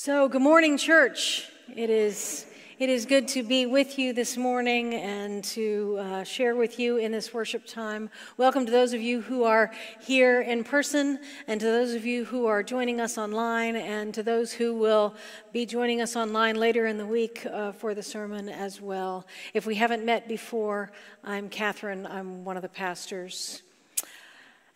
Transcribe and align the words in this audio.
So, 0.00 0.28
good 0.28 0.42
morning, 0.42 0.78
church. 0.78 1.48
It 1.74 1.90
is, 1.90 2.46
it 2.78 2.88
is 2.88 3.04
good 3.04 3.26
to 3.30 3.42
be 3.42 3.66
with 3.66 3.98
you 3.98 4.12
this 4.12 4.36
morning 4.36 4.94
and 4.94 5.42
to 5.46 5.98
uh, 5.98 6.22
share 6.22 6.54
with 6.54 6.78
you 6.78 6.98
in 6.98 7.10
this 7.10 7.34
worship 7.34 7.66
time. 7.66 8.08
Welcome 8.36 8.64
to 8.64 8.70
those 8.70 8.92
of 8.92 9.00
you 9.00 9.20
who 9.20 9.42
are 9.42 9.72
here 10.00 10.40
in 10.40 10.62
person, 10.62 11.18
and 11.48 11.58
to 11.60 11.66
those 11.66 11.94
of 11.94 12.06
you 12.06 12.24
who 12.26 12.46
are 12.46 12.62
joining 12.62 13.00
us 13.00 13.18
online, 13.18 13.74
and 13.74 14.14
to 14.14 14.22
those 14.22 14.52
who 14.52 14.72
will 14.72 15.16
be 15.52 15.66
joining 15.66 16.00
us 16.00 16.14
online 16.14 16.54
later 16.54 16.86
in 16.86 16.96
the 16.96 17.04
week 17.04 17.44
uh, 17.46 17.72
for 17.72 17.92
the 17.92 18.02
sermon 18.04 18.48
as 18.48 18.80
well. 18.80 19.26
If 19.52 19.66
we 19.66 19.74
haven't 19.74 20.04
met 20.04 20.28
before, 20.28 20.92
I'm 21.24 21.48
Catherine, 21.48 22.06
I'm 22.06 22.44
one 22.44 22.54
of 22.54 22.62
the 22.62 22.68
pastors. 22.68 23.62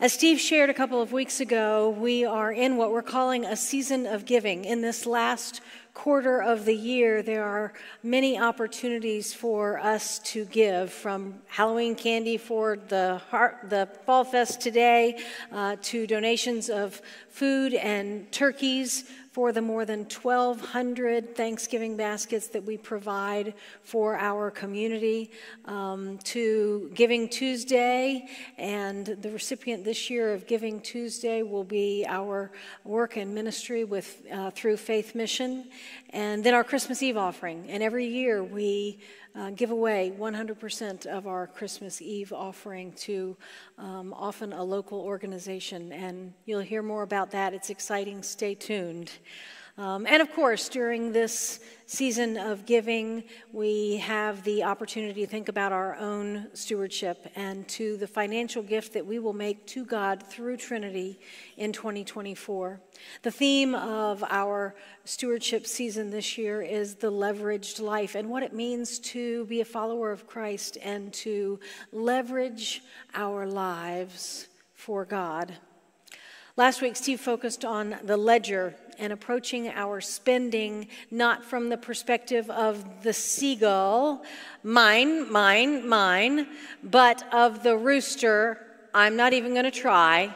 As 0.00 0.12
Steve 0.12 0.40
shared 0.40 0.68
a 0.68 0.74
couple 0.74 1.00
of 1.00 1.12
weeks 1.12 1.38
ago, 1.38 1.90
we 1.90 2.24
are 2.24 2.50
in 2.50 2.76
what 2.76 2.90
we're 2.90 3.02
calling 3.02 3.44
a 3.44 3.54
season 3.54 4.06
of 4.06 4.24
giving. 4.24 4.64
In 4.64 4.80
this 4.80 5.06
last 5.06 5.60
quarter 5.94 6.42
of 6.42 6.64
the 6.64 6.74
year, 6.74 7.22
there 7.22 7.44
are 7.44 7.72
many 8.02 8.38
opportunities 8.38 9.34
for 9.34 9.78
us 9.78 10.18
to 10.20 10.44
give, 10.46 10.92
from 10.92 11.34
Halloween 11.46 11.94
candy 11.94 12.38
for 12.38 12.76
the, 12.88 13.20
heart, 13.30 13.58
the 13.68 13.88
Fall 14.06 14.24
Fest 14.24 14.60
today 14.60 15.18
uh, 15.52 15.76
to 15.82 16.06
donations 16.06 16.70
of 16.70 17.00
food 17.28 17.74
and 17.74 18.30
turkeys 18.32 19.04
for 19.32 19.50
the 19.50 19.62
more 19.62 19.86
than 19.86 20.00
1,200 20.00 21.34
Thanksgiving 21.34 21.96
baskets 21.96 22.48
that 22.48 22.62
we 22.64 22.76
provide 22.76 23.54
for 23.82 24.14
our 24.18 24.50
community, 24.50 25.30
um, 25.64 26.18
to 26.18 26.90
Giving 26.94 27.30
Tuesday. 27.30 28.28
And 28.58 29.06
the 29.06 29.30
recipient 29.30 29.84
this 29.84 30.10
year 30.10 30.34
of 30.34 30.46
Giving 30.46 30.82
Tuesday 30.82 31.42
will 31.42 31.64
be 31.64 32.04
our 32.06 32.52
work 32.84 33.16
and 33.16 33.34
ministry 33.34 33.84
with, 33.84 34.22
uh, 34.30 34.50
through 34.50 34.76
Faith 34.76 35.14
Mission. 35.14 35.64
And 36.10 36.44
then 36.44 36.54
our 36.54 36.64
Christmas 36.64 37.02
Eve 37.02 37.16
offering. 37.16 37.66
And 37.68 37.82
every 37.82 38.06
year 38.06 38.42
we 38.42 38.98
uh, 39.34 39.50
give 39.50 39.70
away 39.70 40.12
100% 40.18 41.06
of 41.06 41.26
our 41.26 41.46
Christmas 41.46 42.02
Eve 42.02 42.32
offering 42.32 42.92
to 42.92 43.36
um, 43.78 44.12
often 44.12 44.52
a 44.52 44.62
local 44.62 45.00
organization. 45.00 45.92
And 45.92 46.34
you'll 46.44 46.60
hear 46.60 46.82
more 46.82 47.02
about 47.02 47.30
that. 47.30 47.54
It's 47.54 47.70
exciting. 47.70 48.22
Stay 48.22 48.54
tuned. 48.54 49.10
Um, 49.78 50.06
and 50.06 50.20
of 50.20 50.30
course, 50.34 50.68
during 50.68 51.12
this 51.12 51.58
season 51.86 52.36
of 52.36 52.66
giving, 52.66 53.24
we 53.52 53.96
have 53.98 54.44
the 54.44 54.64
opportunity 54.64 55.22
to 55.22 55.26
think 55.26 55.48
about 55.48 55.72
our 55.72 55.96
own 55.96 56.48
stewardship 56.52 57.26
and 57.36 57.66
to 57.68 57.96
the 57.96 58.06
financial 58.06 58.62
gift 58.62 58.92
that 58.92 59.06
we 59.06 59.18
will 59.18 59.32
make 59.32 59.66
to 59.68 59.86
God 59.86 60.22
through 60.22 60.58
Trinity 60.58 61.18
in 61.56 61.72
2024. 61.72 62.82
The 63.22 63.30
theme 63.30 63.74
of 63.74 64.22
our 64.28 64.74
stewardship 65.06 65.66
season 65.66 66.10
this 66.10 66.36
year 66.36 66.60
is 66.60 66.96
the 66.96 67.10
leveraged 67.10 67.80
life 67.80 68.14
and 68.14 68.28
what 68.28 68.42
it 68.42 68.52
means 68.52 68.98
to 68.98 69.46
be 69.46 69.62
a 69.62 69.64
follower 69.64 70.12
of 70.12 70.26
Christ 70.26 70.76
and 70.82 71.14
to 71.14 71.58
leverage 71.92 72.82
our 73.14 73.46
lives 73.46 74.48
for 74.74 75.06
God. 75.06 75.54
Last 76.54 76.82
week, 76.82 76.96
Steve 76.96 77.18
focused 77.18 77.64
on 77.64 77.96
the 78.04 78.18
ledger 78.18 78.74
and 78.98 79.10
approaching 79.10 79.68
our 79.70 80.02
spending 80.02 80.88
not 81.10 81.42
from 81.42 81.70
the 81.70 81.78
perspective 81.78 82.50
of 82.50 83.02
the 83.02 83.14
seagull, 83.14 84.22
mine, 84.62 85.32
mine, 85.32 85.88
mine, 85.88 86.46
but 86.84 87.24
of 87.32 87.62
the 87.62 87.74
rooster, 87.74 88.58
I'm 88.92 89.16
not 89.16 89.32
even 89.32 89.52
going 89.52 89.64
to 89.64 89.70
try, 89.70 90.34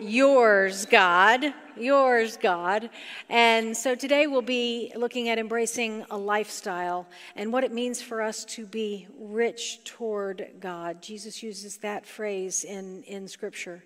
yours, 0.00 0.84
God, 0.84 1.54
yours, 1.76 2.36
God. 2.36 2.90
And 3.28 3.76
so 3.76 3.94
today 3.94 4.26
we'll 4.26 4.42
be 4.42 4.90
looking 4.96 5.28
at 5.28 5.38
embracing 5.38 6.04
a 6.10 6.18
lifestyle 6.18 7.06
and 7.36 7.52
what 7.52 7.62
it 7.62 7.70
means 7.72 8.02
for 8.02 8.20
us 8.20 8.44
to 8.46 8.66
be 8.66 9.06
rich 9.16 9.84
toward 9.84 10.54
God. 10.58 11.00
Jesus 11.00 11.40
uses 11.40 11.76
that 11.78 12.04
phrase 12.04 12.64
in, 12.64 13.04
in 13.04 13.28
Scripture. 13.28 13.84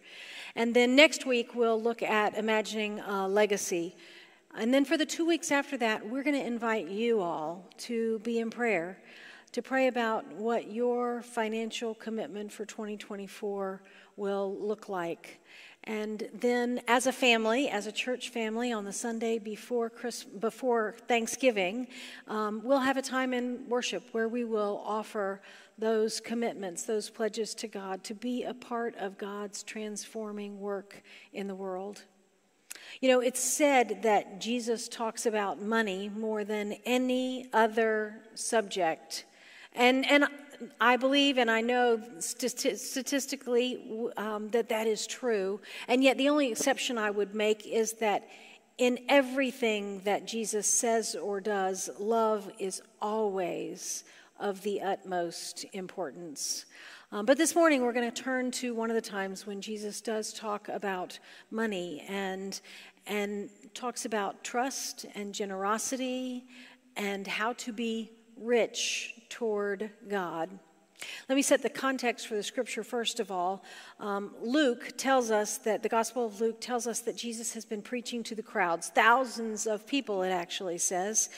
And 0.55 0.75
then 0.75 0.97
next 0.97 1.27
week, 1.27 1.55
we'll 1.55 1.81
look 1.81 2.03
at 2.03 2.37
imagining 2.37 3.01
a 3.01 3.29
legacy. 3.29 3.97
And 4.57 4.75
then 4.75 4.85
for 4.85 4.97
the 4.97 5.07
two 5.07 5.25
weeks 5.27 5.53
after 5.53 5.77
that, 5.79 6.09
we're 6.09 6.23
going 6.25 6.39
to 6.39 6.45
invite 6.45 6.89
you 6.89 7.21
all 7.21 7.67
to 7.79 8.19
be 8.21 8.41
in 8.41 8.51
prayer, 8.51 8.99
to 9.53 9.63
pray 9.63 9.87
about 9.87 10.27
what 10.33 10.73
your 10.73 11.23
financial 11.23 11.95
commitment 11.95 12.51
for 12.51 12.65
2024 12.65 13.83
will 14.17 14.57
look 14.59 14.89
like. 14.89 15.41
And 15.85 16.29
then, 16.35 16.83
as 16.89 17.07
a 17.07 17.13
family, 17.13 17.71
as 17.71 17.87
a 17.87 17.93
church 17.93 18.29
family, 18.29 18.71
on 18.71 18.85
the 18.85 18.93
Sunday 18.93 19.39
before, 19.39 19.89
Christ, 19.89 20.39
before 20.39 20.95
Thanksgiving, 21.09 21.89
um, 22.29 22.61
we'll 22.63 22.81
have 22.81 22.99
a 22.99 23.03
time 23.03 23.33
in 23.33 23.67
worship 23.67 24.03
where 24.13 24.29
we 24.29 24.45
will 24.45 24.83
offer 24.85 25.41
those 25.81 26.21
commitments, 26.21 26.85
those 26.85 27.11
pledges 27.11 27.55
to 27.57 27.69
God, 27.69 28.05
to 28.05 28.15
be 28.15 28.45
a 28.45 28.55
part 28.55 28.95
of 28.97 29.19
God's 29.19 29.63
transforming 29.63 30.61
work 30.61 31.03
in 31.33 31.47
the 31.49 31.55
world. 31.55 32.03
You 33.01 33.09
know, 33.09 33.21
it's 33.21 33.41
said 33.41 34.03
that 34.03 34.41
Jesus 34.41 34.89
talks 34.89 35.27
about 35.27 35.61
money 35.61 36.11
more 36.15 36.45
than 36.45 36.75
any 36.85 37.49
other 37.53 38.21
subject. 38.35 39.25
And, 39.75 40.09
and 40.11 40.27
I 40.81 40.97
believe 40.97 41.39
and 41.39 41.51
I 41.51 41.61
know 41.63 42.03
statistically 42.19 44.11
um, 44.17 44.49
that 44.51 44.69
that 44.69 44.87
is 44.87 45.07
true. 45.07 45.61
And 45.89 46.05
yet, 46.05 46.19
the 46.19 46.29
only 46.29 46.51
exception 46.51 46.99
I 46.99 47.11
would 47.11 47.35
make 47.35 47.67
is 47.67 47.95
that 47.95 48.29
in 48.77 48.99
everything 49.09 50.01
that 50.05 50.27
Jesus 50.27 50.67
says 50.67 51.15
or 51.15 51.41
does, 51.41 51.91
love 51.99 52.51
is 52.59 52.83
always 53.01 54.05
of 54.41 54.63
the 54.63 54.81
utmost 54.81 55.65
importance. 55.73 56.65
Um, 57.13 57.27
but 57.27 57.37
this 57.37 57.55
morning, 57.55 57.83
we're 57.83 57.93
going 57.93 58.11
to 58.11 58.23
turn 58.23 58.51
to 58.53 58.75
one 58.75 58.91
of 58.91 58.95
the 58.95 59.01
times 59.01 59.47
when 59.47 59.61
Jesus 59.61 60.01
does 60.01 60.33
talk 60.33 60.69
about 60.69 61.19
money 61.51 62.05
and, 62.09 62.61
and 63.07 63.51
talks 63.75 64.05
about 64.05 64.43
trust 64.43 65.07
and 65.15 65.35
generosity 65.35 66.47
and 66.97 67.27
how 67.27 67.53
to 67.55 67.73
be 67.73 68.11
rich 68.37 69.15
toward 69.29 69.91
God. 70.09 70.51
Let 71.29 71.37
me 71.37 71.43
set 71.43 71.63
the 71.63 71.71
context 71.71 72.27
for 72.27 72.35
the 72.35 72.43
scripture 72.43 72.85
first 72.85 73.21
of 73.21 73.31
all. 73.31 73.65
Um, 73.99 74.35
Luke 74.41 74.93
tells 74.97 75.31
us 75.31 75.59
that 75.59 75.83
the 75.83 75.89
Gospel 75.89 76.27
of 76.27 76.41
Luke 76.41 76.61
tells 76.61 76.87
us 76.87 77.01
that 77.01 77.17
Jesus 77.17 77.55
has 77.55 77.65
been 77.65 77.83
preaching 77.83 78.23
to 78.25 78.35
the 78.35 78.43
crowds, 78.43 78.89
thousands 78.89 79.67
of 79.67 79.87
people, 79.87 80.23
it 80.23 80.31
actually 80.31 80.79
says. 80.79 81.31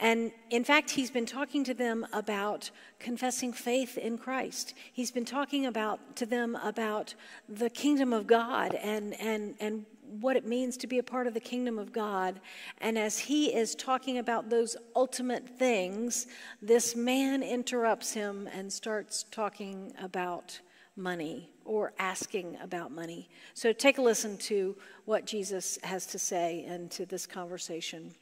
And 0.00 0.30
in 0.50 0.64
fact, 0.64 0.90
he's 0.90 1.10
been 1.10 1.26
talking 1.26 1.64
to 1.64 1.74
them 1.74 2.06
about 2.12 2.70
confessing 3.00 3.52
faith 3.52 3.98
in 3.98 4.16
Christ. 4.16 4.74
He's 4.92 5.10
been 5.10 5.24
talking 5.24 5.66
about 5.66 6.16
to 6.16 6.26
them 6.26 6.56
about 6.62 7.14
the 7.48 7.68
kingdom 7.68 8.12
of 8.12 8.26
God 8.26 8.74
and, 8.74 9.18
and, 9.20 9.56
and 9.58 9.86
what 10.20 10.36
it 10.36 10.46
means 10.46 10.76
to 10.78 10.86
be 10.86 10.98
a 10.98 11.02
part 11.02 11.26
of 11.26 11.34
the 11.34 11.40
kingdom 11.40 11.78
of 11.78 11.92
God. 11.92 12.40
And 12.80 12.96
as 12.96 13.18
he 13.18 13.54
is 13.54 13.74
talking 13.74 14.18
about 14.18 14.50
those 14.50 14.76
ultimate 14.94 15.48
things, 15.58 16.28
this 16.62 16.94
man 16.94 17.42
interrupts 17.42 18.12
him 18.12 18.48
and 18.52 18.72
starts 18.72 19.24
talking 19.30 19.92
about 20.00 20.60
money 20.96 21.50
or 21.64 21.92
asking 21.98 22.56
about 22.62 22.90
money. 22.90 23.28
So 23.54 23.72
take 23.72 23.98
a 23.98 24.02
listen 24.02 24.36
to 24.38 24.76
what 25.04 25.26
Jesus 25.26 25.78
has 25.82 26.06
to 26.06 26.18
say 26.18 26.64
and 26.68 26.90
to 26.92 27.04
this 27.04 27.26
conversation. 27.26 28.14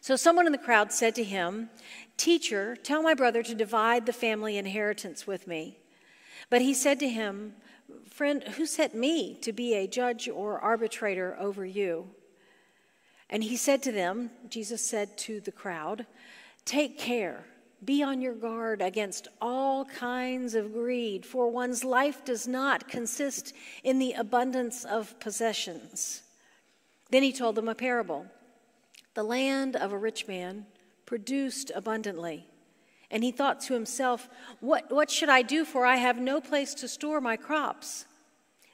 So 0.00 0.16
someone 0.16 0.46
in 0.46 0.52
the 0.52 0.58
crowd 0.58 0.92
said 0.92 1.14
to 1.16 1.24
him, 1.24 1.70
Teacher, 2.16 2.76
tell 2.76 3.02
my 3.02 3.14
brother 3.14 3.42
to 3.42 3.54
divide 3.54 4.06
the 4.06 4.12
family 4.12 4.56
inheritance 4.56 5.26
with 5.26 5.46
me. 5.46 5.78
But 6.48 6.62
he 6.62 6.74
said 6.74 6.98
to 7.00 7.08
him, 7.08 7.54
Friend, 8.08 8.42
who 8.42 8.66
set 8.66 8.94
me 8.94 9.34
to 9.42 9.52
be 9.52 9.74
a 9.74 9.86
judge 9.86 10.28
or 10.28 10.58
arbitrator 10.58 11.36
over 11.38 11.64
you? 11.64 12.08
And 13.28 13.42
he 13.42 13.56
said 13.56 13.82
to 13.82 13.92
them, 13.92 14.30
Jesus 14.48 14.84
said 14.84 15.18
to 15.18 15.40
the 15.40 15.52
crowd, 15.52 16.06
Take 16.64 16.98
care, 16.98 17.44
be 17.84 18.02
on 18.02 18.20
your 18.20 18.34
guard 18.34 18.80
against 18.80 19.28
all 19.40 19.84
kinds 19.84 20.54
of 20.54 20.72
greed, 20.72 21.26
for 21.26 21.48
one's 21.48 21.84
life 21.84 22.24
does 22.24 22.48
not 22.48 22.88
consist 22.88 23.52
in 23.84 23.98
the 23.98 24.12
abundance 24.12 24.84
of 24.84 25.18
possessions. 25.20 26.22
Then 27.10 27.22
he 27.22 27.32
told 27.32 27.54
them 27.54 27.68
a 27.68 27.74
parable. 27.74 28.26
The 29.16 29.22
land 29.22 29.76
of 29.76 29.92
a 29.92 29.98
rich 29.98 30.28
man 30.28 30.66
produced 31.06 31.72
abundantly. 31.74 32.46
And 33.10 33.24
he 33.24 33.32
thought 33.32 33.62
to 33.62 33.72
himself, 33.72 34.28
what, 34.60 34.92
what 34.92 35.10
should 35.10 35.30
I 35.30 35.40
do, 35.40 35.64
for 35.64 35.86
I 35.86 35.96
have 35.96 36.18
no 36.18 36.38
place 36.38 36.74
to 36.74 36.88
store 36.88 37.22
my 37.22 37.36
crops? 37.36 38.04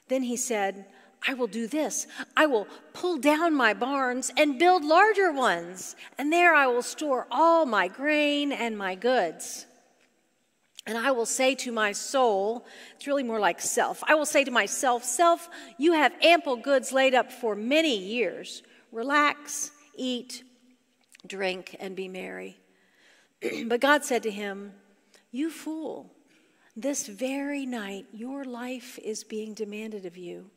Then 0.09 0.23
he 0.23 0.35
said, 0.35 0.85
I 1.25 1.33
will 1.33 1.47
do 1.47 1.65
this. 1.65 2.07
I 2.35 2.47
will 2.47 2.67
pull 2.91 3.19
down 3.19 3.55
my 3.55 3.73
barns 3.73 4.33
and 4.35 4.59
build 4.59 4.83
larger 4.83 5.31
ones, 5.31 5.95
and 6.17 6.33
there 6.33 6.53
I 6.53 6.67
will 6.67 6.81
store 6.81 7.25
all 7.31 7.65
my 7.65 7.87
grain 7.87 8.51
and 8.51 8.77
my 8.77 8.95
goods. 8.95 9.65
And 10.85 10.97
I 10.97 11.11
will 11.11 11.25
say 11.25 11.55
to 11.55 11.71
my 11.71 11.93
soul, 11.93 12.65
it's 12.97 13.07
really 13.07 13.23
more 13.23 13.39
like 13.39 13.61
self. 13.61 14.03
I 14.05 14.15
will 14.15 14.25
say 14.25 14.43
to 14.43 14.51
myself, 14.51 15.05
Self, 15.05 15.47
you 15.77 15.93
have 15.93 16.11
ample 16.21 16.57
goods 16.57 16.91
laid 16.91 17.15
up 17.15 17.31
for 17.31 17.55
many 17.55 17.97
years. 17.97 18.61
Relax 18.91 19.71
eat, 19.95 20.43
drink, 21.25 21.75
and 21.79 21.95
be 21.95 22.07
merry. 22.07 22.57
but 23.65 23.79
God 23.81 24.03
said 24.03 24.23
to 24.23 24.31
him, 24.31 24.73
You 25.31 25.49
fool, 25.49 26.11
this 26.75 27.07
very 27.07 27.65
night 27.65 28.05
your 28.13 28.43
life 28.43 28.97
is 28.99 29.23
being 29.23 29.53
demanded 29.53 30.05
of 30.05 30.17
you, 30.17 30.49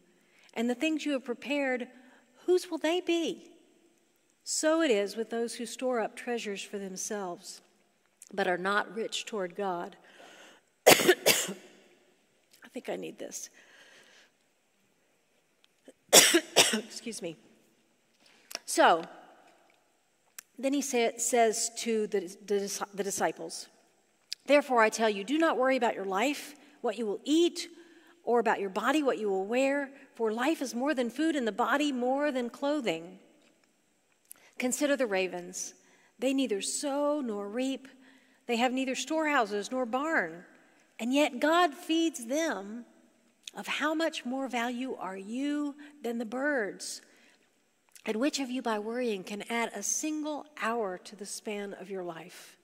and 0.55 0.69
the 0.69 0.75
things 0.75 1.05
you 1.05 1.13
have 1.13 1.25
prepared, 1.25 1.89
whose 2.47 2.71
will 2.71 2.79
they 2.79 3.01
be? 3.01 3.51
So 4.45 4.81
it 4.81 4.91
is 4.91 5.17
with 5.17 5.31
those 5.31 5.57
who 5.57 5.67
store 5.67 6.01
up 6.01 6.15
treasures 6.15 6.63
for 6.63 6.79
themselves, 6.79 7.61
but 8.33 8.47
are 8.47 8.57
not 8.57 8.95
rich 8.95 9.27
toward 9.27 9.57
God. 9.57 9.97
I 10.87 10.93
think 12.73 12.89
I 12.89 12.97
need 12.97 13.19
this. 13.19 13.51
Excuse 16.73 17.21
me. 17.21 17.37
So, 18.65 19.03
then 20.59 20.73
he 20.73 20.83
say, 20.83 21.13
says 21.19 21.71
to 21.79 22.07
the, 22.07 22.21
the, 22.47 22.87
the 22.95 23.05
disciples, 23.05 23.69
Therefore 24.47 24.81
I 24.81 24.89
tell 24.89 25.11
you, 25.11 25.25
do 25.25 25.39
not 25.39 25.59
worry 25.59 25.77
about 25.77 25.95
your 25.95 26.05
life, 26.05 26.55
what 26.81 26.97
you 26.97 27.07
will 27.07 27.21
eat, 27.25 27.69
or 28.23 28.41
about 28.41 28.61
your 28.61 28.71
body, 28.71 29.03
what 29.03 29.19
you 29.19 29.29
will 29.29 29.47
wear, 29.47 29.91
for 30.15 30.33
life 30.33 30.63
is 30.63 30.75
more 30.75 30.95
than 30.95 31.11
food, 31.11 31.37
and 31.37 31.47
the 31.47 31.53
body 31.53 31.93
more 31.93 32.33
than 32.33 32.51
clothing. 32.51 33.19
Consider 34.59 34.97
the 34.97 35.07
ravens. 35.07 35.75
They 36.19 36.33
neither 36.33 36.63
sow 36.63 37.21
nor 37.21 37.49
reap, 37.49 37.89
they 38.47 38.57
have 38.57 38.73
neither 38.73 38.95
storehouses 38.95 39.71
nor 39.71 39.85
barn, 39.85 40.45
and 40.99 41.13
yet 41.13 41.41
God 41.41 41.75
feeds 41.75 42.27
them. 42.27 42.85
Of 43.55 43.67
how 43.67 43.95
much 43.95 44.27
more 44.27 44.49
value 44.49 44.95
are 44.97 45.17
you 45.17 45.77
than 46.03 46.19
the 46.19 46.27
birds? 46.27 47.01
And 48.07 48.17
which 48.17 48.39
of 48.39 48.51
you, 48.51 48.63
by 48.63 48.79
worrying, 48.79 49.25
can 49.25 49.43
add 49.51 49.73
a 49.75 49.83
single 49.83 50.47
hour 50.63 50.97
to 50.97 51.17
the 51.17 51.27
span 51.27 51.75
of 51.75 51.91
your 51.91 52.05
life? 52.05 52.57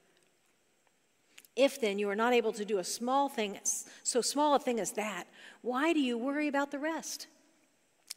If 1.57 1.81
then 1.81 1.99
you 1.99 2.09
are 2.09 2.15
not 2.15 2.31
able 2.31 2.53
to 2.53 2.63
do 2.63 2.79
a 2.79 2.83
small 2.83 3.27
thing, 3.27 3.59
so 4.03 4.21
small 4.21 4.55
a 4.55 4.59
thing 4.59 4.79
as 4.79 4.93
that, 4.93 5.25
why 5.61 5.91
do 5.91 5.99
you 5.99 6.17
worry 6.17 6.47
about 6.47 6.71
the 6.71 6.79
rest? 6.79 7.27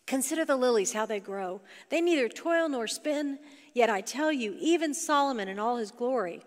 Consider 0.07 0.45
the 0.45 0.57
lilies, 0.57 0.93
how 0.93 1.05
they 1.05 1.19
grow. 1.19 1.61
They 1.91 2.01
neither 2.01 2.29
toil 2.29 2.69
nor 2.69 2.87
spin, 2.87 3.41
yet 3.75 3.91
I 3.91 4.03
tell 4.03 4.31
you, 4.31 4.57
even 4.61 4.95
Solomon 4.95 5.49
in 5.49 5.59
all 5.59 5.79
his 5.79 5.91
glory 5.91 6.45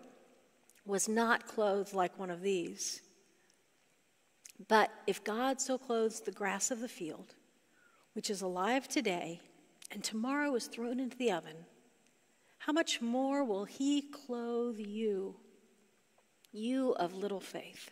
was 0.86 1.08
not 1.08 1.46
clothed 1.46 1.92
like 1.92 2.18
one 2.18 2.30
of 2.30 2.40
these. 2.40 3.02
But 4.66 4.90
if 5.06 5.22
God 5.22 5.60
so 5.60 5.76
clothes 5.76 6.20
the 6.20 6.32
grass 6.32 6.70
of 6.70 6.80
the 6.80 6.88
field, 6.88 7.34
which 8.14 8.30
is 8.30 8.40
alive 8.40 8.88
today 8.88 9.42
and 9.90 10.04
tomorrow 10.04 10.54
is 10.54 10.66
thrown 10.66 11.00
into 11.00 11.16
the 11.16 11.32
oven, 11.32 11.66
how 12.58 12.72
much 12.72 13.00
more 13.00 13.44
will 13.44 13.64
he 13.64 14.02
clothe 14.02 14.78
you, 14.78 15.36
you 16.52 16.92
of 16.92 17.14
little 17.14 17.40
faith? 17.40 17.90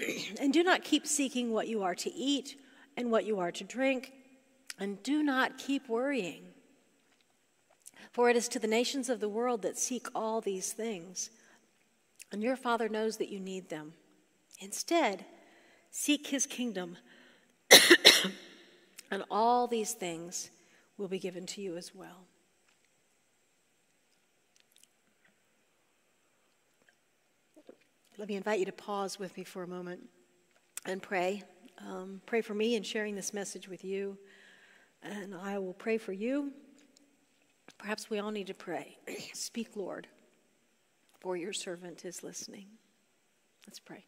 and 0.40 0.52
do 0.52 0.62
not 0.62 0.84
keep 0.84 1.06
seeking 1.06 1.52
what 1.52 1.68
you 1.68 1.82
are 1.82 1.94
to 1.94 2.12
eat 2.12 2.56
and 2.96 3.10
what 3.10 3.24
you 3.24 3.38
are 3.38 3.52
to 3.52 3.64
drink 3.64 4.12
and 4.78 5.02
do 5.02 5.22
not 5.22 5.58
keep 5.58 5.88
worrying. 5.88 6.42
For 8.12 8.30
it 8.30 8.36
is 8.36 8.48
to 8.48 8.58
the 8.58 8.66
nations 8.66 9.08
of 9.08 9.20
the 9.20 9.28
world 9.28 9.62
that 9.62 9.78
seek 9.78 10.08
all 10.14 10.40
these 10.40 10.72
things, 10.72 11.30
and 12.32 12.42
your 12.42 12.56
Father 12.56 12.88
knows 12.88 13.18
that 13.18 13.28
you 13.28 13.38
need 13.38 13.68
them. 13.68 13.92
Instead, 14.60 15.24
seek 15.90 16.26
his 16.26 16.46
kingdom, 16.46 16.96
and 19.10 19.22
all 19.30 19.68
these 19.68 19.92
things 19.92 20.50
will 21.00 21.08
be 21.08 21.18
given 21.18 21.46
to 21.46 21.62
you 21.62 21.76
as 21.76 21.94
well. 21.94 22.26
Let 28.18 28.28
me 28.28 28.36
invite 28.36 28.58
you 28.58 28.66
to 28.66 28.72
pause 28.72 29.18
with 29.18 29.34
me 29.38 29.44
for 29.44 29.62
a 29.62 29.66
moment 29.66 30.02
and 30.84 31.02
pray. 31.02 31.42
Um, 31.78 32.20
pray 32.26 32.42
for 32.42 32.52
me 32.52 32.74
in 32.74 32.82
sharing 32.82 33.16
this 33.16 33.32
message 33.32 33.66
with 33.66 33.82
you 33.82 34.18
and 35.02 35.34
I 35.34 35.58
will 35.58 35.72
pray 35.72 35.96
for 35.96 36.12
you. 36.12 36.52
Perhaps 37.78 38.10
we 38.10 38.18
all 38.18 38.30
need 38.30 38.48
to 38.48 38.54
pray. 38.54 38.98
Speak, 39.32 39.74
Lord, 39.74 40.06
for 41.18 41.34
your 41.34 41.54
servant 41.54 42.04
is 42.04 42.22
listening. 42.22 42.66
Let's 43.66 43.78
pray. 43.78 44.04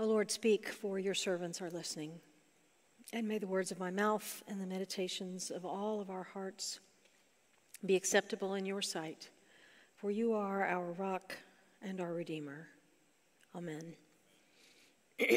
O 0.00 0.06
Lord, 0.06 0.28
speak, 0.28 0.68
for 0.68 0.98
your 0.98 1.14
servants 1.14 1.62
are 1.62 1.70
listening. 1.70 2.18
And 3.12 3.28
may 3.28 3.38
the 3.38 3.46
words 3.46 3.70
of 3.70 3.78
my 3.78 3.92
mouth 3.92 4.42
and 4.48 4.60
the 4.60 4.66
meditations 4.66 5.52
of 5.52 5.64
all 5.64 6.00
of 6.00 6.10
our 6.10 6.24
hearts 6.24 6.80
be 7.86 7.94
acceptable 7.94 8.54
in 8.54 8.66
your 8.66 8.82
sight, 8.82 9.30
for 9.94 10.10
you 10.10 10.32
are 10.32 10.66
our 10.66 10.90
rock 10.92 11.36
and 11.80 12.00
our 12.00 12.12
Redeemer. 12.12 12.66
Amen. 13.54 13.94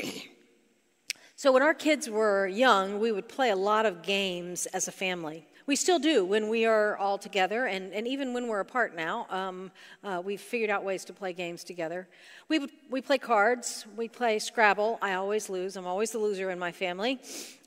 so, 1.35 1.51
when 1.51 1.61
our 1.61 1.75
kids 1.75 2.09
were 2.09 2.47
young, 2.47 2.99
we 2.99 3.11
would 3.11 3.29
play 3.29 3.51
a 3.51 3.55
lot 3.55 3.85
of 3.85 4.01
games 4.01 4.65
as 4.67 4.87
a 4.87 4.91
family. 4.91 5.45
We 5.67 5.75
still 5.75 5.99
do 5.99 6.23
when 6.23 6.47
we 6.47 6.65
are 6.65 6.95
all 6.95 7.17
together, 7.17 7.65
and, 7.65 7.91
and 7.93 8.07
even 8.07 8.33
when 8.33 8.47
we're 8.47 8.61
apart 8.61 8.95
now, 8.95 9.27
um, 9.29 9.69
uh, 10.01 10.21
we've 10.23 10.39
figured 10.39 10.69
out 10.69 10.85
ways 10.85 11.03
to 11.03 11.13
play 11.13 11.33
games 11.33 11.65
together. 11.65 12.07
We, 12.47 12.69
we 12.89 13.01
play 13.01 13.17
cards, 13.17 13.85
we 13.97 14.07
play 14.07 14.39
Scrabble. 14.39 14.97
I 15.01 15.15
always 15.15 15.49
lose, 15.49 15.75
I'm 15.75 15.85
always 15.85 16.11
the 16.11 16.19
loser 16.19 16.51
in 16.51 16.57
my 16.57 16.71
family. 16.71 17.19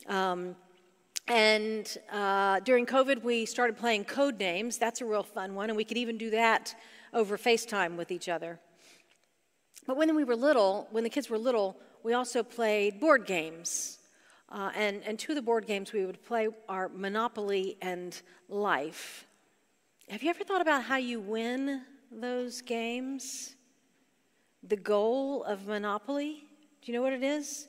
Um, 0.09 0.57
and 1.29 1.95
uh, 2.11 2.61
during 2.61 2.87
COVID, 2.87 3.23
we 3.23 3.45
started 3.45 3.77
playing 3.77 4.05
code 4.07 4.39
names. 4.39 4.79
That's 4.79 5.03
a 5.03 5.05
real 5.05 5.23
fun 5.23 5.55
one, 5.55 5.69
and 5.69 5.77
we 5.77 5.85
could 5.85 5.99
even 5.99 6.17
do 6.17 6.31
that 6.31 6.75
over 7.13 7.37
FaceTime 7.37 7.97
with 7.97 8.11
each 8.11 8.31
other. 8.31 8.59
But 9.87 9.99
when 9.99 10.17
we 10.17 10.25
were 10.25 10.37
little, 10.37 10.89
when 10.91 11.05
the 11.05 11.11
kids 11.11 11.29
were 11.29 11.37
little, 11.37 11.77
we 12.03 12.15
also 12.15 12.43
played 12.43 12.99
board 12.99 13.27
games. 13.27 13.99
Uh, 14.51 14.71
and, 14.75 15.03
and 15.07 15.19
two 15.19 15.33
of 15.33 15.37
the 15.37 15.43
board 15.43 15.65
games 15.65 15.93
we 15.93 16.05
would 16.05 16.25
play 16.25 16.49
are 16.69 16.89
Monopoly 16.89 17.77
and 17.81 18.21
Life. 18.49 19.27
Have 20.09 20.25
you 20.25 20.31
ever 20.31 20.43
thought 20.43 20.61
about 20.61 20.83
how 20.83 20.97
you 20.97 21.21
win 21.21 21.83
those 22.11 22.61
games? 22.61 23.55
The 24.65 24.77
goal 24.77 25.45
of 25.45 25.69
Monopoly, 25.69 26.43
do 26.83 26.91
you 26.91 26.99
know 26.99 27.03
what 27.03 27.13
it 27.13 27.23
is? 27.23 27.69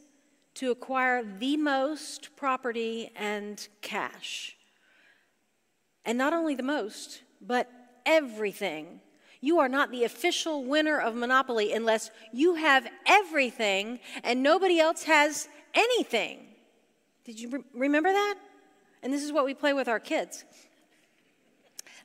To 0.55 0.71
acquire 0.71 1.23
the 1.23 1.55
most 1.55 2.35
property 2.35 3.11
and 3.15 3.67
cash. 3.81 4.57
And 6.03 6.17
not 6.17 6.33
only 6.33 6.55
the 6.55 6.63
most, 6.63 7.21
but 7.39 7.69
everything. 8.07 9.01
You 9.39 9.59
are 9.59 9.69
not 9.69 9.91
the 9.91 10.03
official 10.03 10.63
winner 10.63 11.00
of 11.00 11.13
Monopoly 11.13 11.73
unless 11.73 12.09
you 12.33 12.55
have 12.55 12.88
everything 13.05 14.00
and 14.23 14.41
nobody 14.41 14.79
else 14.79 15.03
has 15.03 15.47
anything. 15.75 16.47
Did 17.24 17.40
you 17.40 17.50
re- 17.50 17.63
remember 17.74 18.12
that? 18.12 18.36
And 19.04 19.13
this 19.13 19.24
is 19.24 19.32
what 19.32 19.46
we 19.46 19.54
play 19.54 19.74
with 19.74 19.88
our 19.88 20.00
kids. 20.00 20.44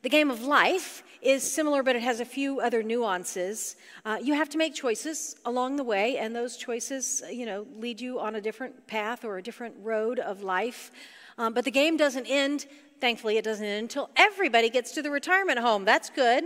The 0.03 0.09
game 0.09 0.31
of 0.31 0.43
life 0.43 1.03
is 1.23 1.43
similar, 1.43 1.83
but 1.83 1.97
it 1.97 2.03
has 2.03 2.21
a 2.21 2.25
few 2.25 2.61
other 2.61 2.83
nuances. 2.83 3.77
Uh, 4.05 4.19
you 4.23 4.35
have 4.35 4.49
to 4.51 4.59
make 4.59 4.75
choices 4.75 5.37
along 5.45 5.77
the 5.77 5.85
way, 5.85 6.19
and 6.19 6.37
those 6.37 6.57
choices, 6.57 7.23
you 7.31 7.47
know, 7.47 7.67
lead 7.79 8.01
you 8.01 8.21
on 8.21 8.37
a 8.37 8.41
different 8.41 8.87
path 8.87 9.25
or 9.25 9.39
a 9.39 9.43
different 9.43 9.75
road 9.83 10.19
of 10.19 10.43
life. 10.43 10.91
Um, 11.39 11.55
but 11.55 11.65
the 11.65 11.71
game 11.71 11.97
doesn't 11.97 12.27
end. 12.27 12.67
Thankfully, 13.01 13.37
it 13.37 13.45
doesn't 13.45 13.65
end 13.65 13.83
until 13.83 14.11
everybody 14.17 14.71
gets 14.71 14.93
to 14.93 15.03
the 15.03 15.11
retirement 15.11 15.59
home. 15.59 15.85
That's 15.85 16.11
good. 16.11 16.45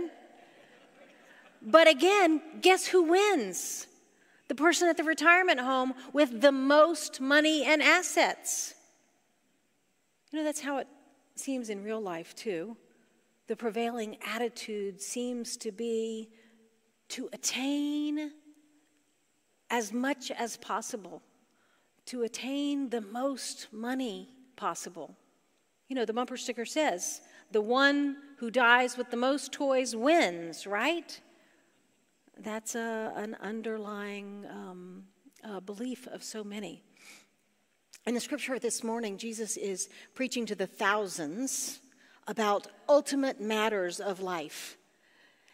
But 1.61 1.87
again, 1.87 2.41
guess 2.61 2.87
who 2.87 3.03
wins? 3.03 3.87
The 4.51 4.55
person 4.55 4.89
at 4.89 4.97
the 4.97 5.03
retirement 5.05 5.61
home 5.61 5.93
with 6.11 6.41
the 6.41 6.51
most 6.51 7.21
money 7.21 7.63
and 7.63 7.81
assets. 7.81 8.73
You 10.29 10.39
know, 10.39 10.43
that's 10.43 10.59
how 10.59 10.79
it 10.79 10.87
seems 11.35 11.69
in 11.69 11.85
real 11.85 12.01
life, 12.01 12.35
too. 12.35 12.75
The 13.47 13.55
prevailing 13.55 14.17
attitude 14.21 15.01
seems 15.01 15.55
to 15.55 15.71
be 15.71 16.31
to 17.07 17.29
attain 17.31 18.33
as 19.69 19.93
much 19.93 20.31
as 20.31 20.57
possible, 20.57 21.21
to 22.07 22.23
attain 22.23 22.89
the 22.89 22.99
most 22.99 23.69
money 23.71 24.27
possible. 24.57 25.15
You 25.87 25.95
know, 25.95 26.03
the 26.03 26.11
bumper 26.11 26.35
sticker 26.35 26.65
says, 26.65 27.21
the 27.51 27.61
one 27.61 28.17
who 28.39 28.51
dies 28.51 28.97
with 28.97 29.11
the 29.11 29.15
most 29.15 29.53
toys 29.53 29.95
wins, 29.95 30.67
right? 30.67 31.21
That's 32.43 32.75
a, 32.75 33.13
an 33.15 33.35
underlying 33.41 34.45
um, 34.49 35.03
uh, 35.43 35.59
belief 35.59 36.07
of 36.07 36.23
so 36.23 36.43
many. 36.43 36.83
In 38.07 38.13
the 38.13 38.19
scripture 38.19 38.57
this 38.57 38.83
morning, 38.83 39.17
Jesus 39.17 39.57
is 39.57 39.89
preaching 40.15 40.45
to 40.47 40.55
the 40.55 40.65
thousands 40.65 41.79
about 42.27 42.67
ultimate 42.89 43.39
matters 43.39 43.99
of 43.99 44.21
life. 44.21 44.77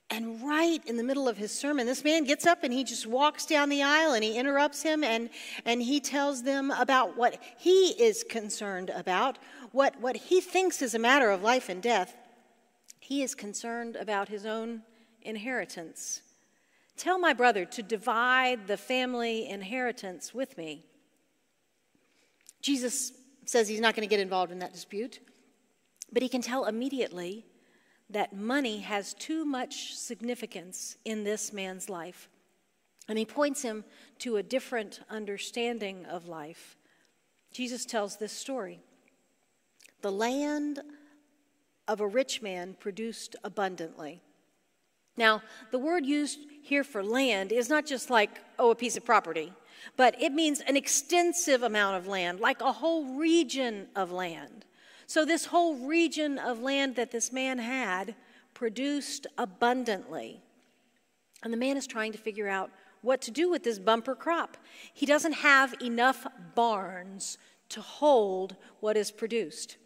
And 0.09 0.41
right 0.41 0.79
in 0.85 0.95
the 0.95 1.03
middle 1.03 1.27
of 1.27 1.35
his 1.35 1.51
sermon, 1.51 1.85
this 1.85 2.05
man 2.05 2.23
gets 2.23 2.45
up 2.45 2.63
and 2.63 2.71
he 2.71 2.85
just 2.85 3.05
walks 3.05 3.45
down 3.45 3.67
the 3.67 3.83
aisle 3.83 4.13
and 4.13 4.23
he 4.23 4.37
interrupts 4.37 4.81
him 4.81 5.03
and, 5.03 5.29
and 5.65 5.81
he 5.81 5.99
tells 5.99 6.43
them 6.43 6.71
about 6.71 7.17
what 7.17 7.37
he 7.57 7.89
is 8.01 8.23
concerned 8.29 8.89
about, 8.91 9.37
what, 9.73 9.99
what 9.99 10.15
he 10.15 10.39
thinks 10.39 10.81
is 10.81 10.95
a 10.95 10.99
matter 10.99 11.29
of 11.29 11.43
life 11.43 11.67
and 11.67 11.83
death. 11.83 12.15
He 12.99 13.21
is 13.21 13.35
concerned 13.35 13.97
about 13.97 14.29
his 14.29 14.45
own 14.45 14.83
inheritance. 15.21 16.21
Tell 16.97 17.19
my 17.19 17.33
brother 17.33 17.63
to 17.65 17.83
divide 17.83 18.67
the 18.67 18.75
family 18.75 19.47
inheritance 19.47 20.33
with 20.33 20.57
me. 20.57 20.83
Jesus 22.61 23.13
says 23.45 23.67
he's 23.67 23.79
not 23.79 23.95
going 23.95 24.07
to 24.07 24.09
get 24.09 24.19
involved 24.19 24.51
in 24.51 24.59
that 24.59 24.73
dispute, 24.73 25.19
but 26.11 26.23
he 26.23 26.29
can 26.29 26.41
tell 26.41 26.65
immediately 26.65 27.45
that 28.09 28.35
money 28.35 28.79
has 28.79 29.13
too 29.13 29.45
much 29.45 29.95
significance 29.95 30.97
in 31.05 31.23
this 31.23 31.53
man's 31.53 31.87
life. 31.87 32.29
And 33.07 33.17
he 33.17 33.25
points 33.25 33.61
him 33.61 33.85
to 34.19 34.37
a 34.37 34.43
different 34.43 35.01
understanding 35.09 36.05
of 36.05 36.27
life. 36.27 36.77
Jesus 37.51 37.85
tells 37.85 38.17
this 38.17 38.33
story 38.33 38.79
The 40.01 40.11
land 40.11 40.81
of 41.87 42.01
a 42.01 42.07
rich 42.07 42.41
man 42.41 42.75
produced 42.79 43.35
abundantly. 43.43 44.23
Now, 45.17 45.41
the 45.71 45.79
word 45.79 46.05
used 46.05 46.39
here 46.61 46.83
for 46.83 47.03
land 47.03 47.51
is 47.51 47.69
not 47.69 47.85
just 47.85 48.09
like, 48.09 48.29
oh, 48.59 48.71
a 48.71 48.75
piece 48.75 48.95
of 48.95 49.03
property, 49.05 49.51
but 49.95 50.21
it 50.21 50.31
means 50.31 50.61
an 50.61 50.77
extensive 50.77 51.63
amount 51.63 51.97
of 51.97 52.07
land, 52.07 52.39
like 52.39 52.61
a 52.61 52.71
whole 52.71 53.17
region 53.17 53.87
of 53.95 54.11
land. 54.11 54.65
So, 55.07 55.25
this 55.25 55.45
whole 55.45 55.75
region 55.75 56.37
of 56.37 56.61
land 56.61 56.95
that 56.97 57.11
this 57.11 57.31
man 57.31 57.59
had 57.59 58.15
produced 58.53 59.27
abundantly. 59.37 60.41
And 61.43 61.53
the 61.53 61.57
man 61.57 61.77
is 61.77 61.87
trying 61.87 62.11
to 62.11 62.17
figure 62.17 62.47
out 62.47 62.71
what 63.01 63.21
to 63.21 63.31
do 63.31 63.49
with 63.49 63.63
this 63.63 63.79
bumper 63.79 64.15
crop. 64.15 64.57
He 64.93 65.05
doesn't 65.05 65.33
have 65.33 65.75
enough 65.81 66.27
barns 66.55 67.37
to 67.69 67.81
hold 67.81 68.55
what 68.79 68.97
is 68.97 69.11
produced. 69.11 69.77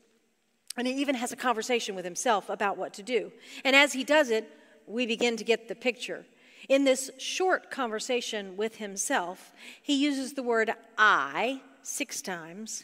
And 0.78 0.88
he 0.88 0.94
even 0.94 1.16
has 1.16 1.32
a 1.32 1.36
conversation 1.36 1.96
with 1.96 2.06
himself 2.06 2.50
about 2.50 2.78
what 2.78 2.94
to 2.94 3.04
do. 3.04 3.32
And 3.64 3.76
as 3.76 3.94
he 3.94 4.04
does 4.04 4.30
it, 4.30 4.50
we 4.92 5.06
begin 5.06 5.38
to 5.38 5.44
get 5.44 5.68
the 5.68 5.76
picture. 5.76 6.26
In 6.70 6.84
this 6.84 7.10
short 7.18 7.72
conversation 7.72 8.56
with 8.56 8.78
himself, 8.78 9.52
he 9.82 9.96
uses 9.96 10.34
the 10.34 10.44
word 10.44 10.72
I 10.98 11.62
six 11.82 12.22
times 12.22 12.84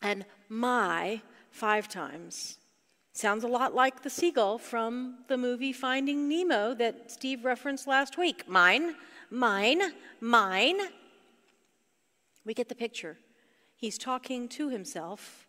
and 0.00 0.24
my 0.48 1.20
five 1.50 1.88
times. 1.88 2.58
Sounds 3.12 3.42
a 3.42 3.48
lot 3.48 3.74
like 3.74 4.02
the 4.02 4.10
seagull 4.10 4.58
from 4.58 5.18
the 5.26 5.36
movie 5.36 5.72
Finding 5.72 6.28
Nemo 6.28 6.72
that 6.74 7.10
Steve 7.10 7.44
referenced 7.44 7.86
last 7.86 8.16
week. 8.16 8.48
Mine, 8.48 8.94
mine, 9.30 9.82
mine. 10.20 10.78
We 12.44 12.54
get 12.54 12.68
the 12.68 12.74
picture. 12.74 13.18
He's 13.76 13.98
talking 13.98 14.48
to 14.50 14.70
himself, 14.70 15.46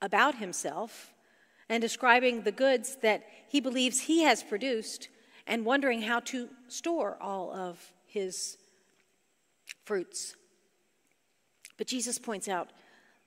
about 0.00 0.36
himself, 0.36 1.11
and 1.68 1.80
describing 1.80 2.42
the 2.42 2.52
goods 2.52 2.96
that 3.02 3.24
he 3.48 3.60
believes 3.60 4.00
he 4.00 4.22
has 4.22 4.42
produced 4.42 5.08
and 5.46 5.64
wondering 5.64 6.02
how 6.02 6.20
to 6.20 6.48
store 6.68 7.16
all 7.20 7.52
of 7.52 7.92
his 8.06 8.56
fruits. 9.84 10.36
But 11.76 11.86
Jesus 11.86 12.18
points 12.18 12.48
out 12.48 12.70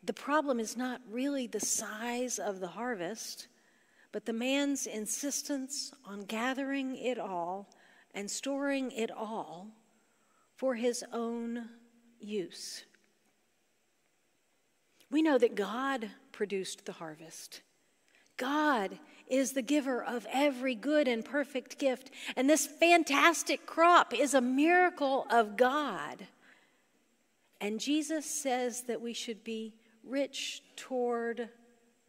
the 0.03 0.13
problem 0.13 0.59
is 0.59 0.77
not 0.77 1.01
really 1.09 1.47
the 1.47 1.59
size 1.59 2.37
of 2.37 2.59
the 2.59 2.67
harvest, 2.67 3.47
but 4.11 4.25
the 4.25 4.33
man's 4.33 4.85
insistence 4.85 5.91
on 6.05 6.21
gathering 6.21 6.95
it 6.95 7.17
all 7.17 7.69
and 8.13 8.29
storing 8.29 8.91
it 8.91 9.11
all 9.11 9.67
for 10.55 10.75
his 10.75 11.03
own 11.11 11.67
use. 12.19 12.85
We 15.11 15.21
know 15.21 15.37
that 15.37 15.55
God 15.55 16.09
produced 16.31 16.85
the 16.85 16.93
harvest. 16.93 17.61
God 18.37 18.99
is 19.27 19.53
the 19.53 19.61
giver 19.61 20.03
of 20.03 20.27
every 20.31 20.75
good 20.75 21.07
and 21.07 21.23
perfect 21.23 21.79
gift. 21.79 22.11
And 22.35 22.49
this 22.49 22.67
fantastic 22.67 23.65
crop 23.65 24.13
is 24.13 24.33
a 24.33 24.41
miracle 24.41 25.25
of 25.29 25.57
God. 25.57 26.27
And 27.59 27.79
Jesus 27.79 28.25
says 28.25 28.83
that 28.83 29.01
we 29.01 29.13
should 29.13 29.43
be 29.43 29.73
rich 30.03 30.61
toward 30.75 31.49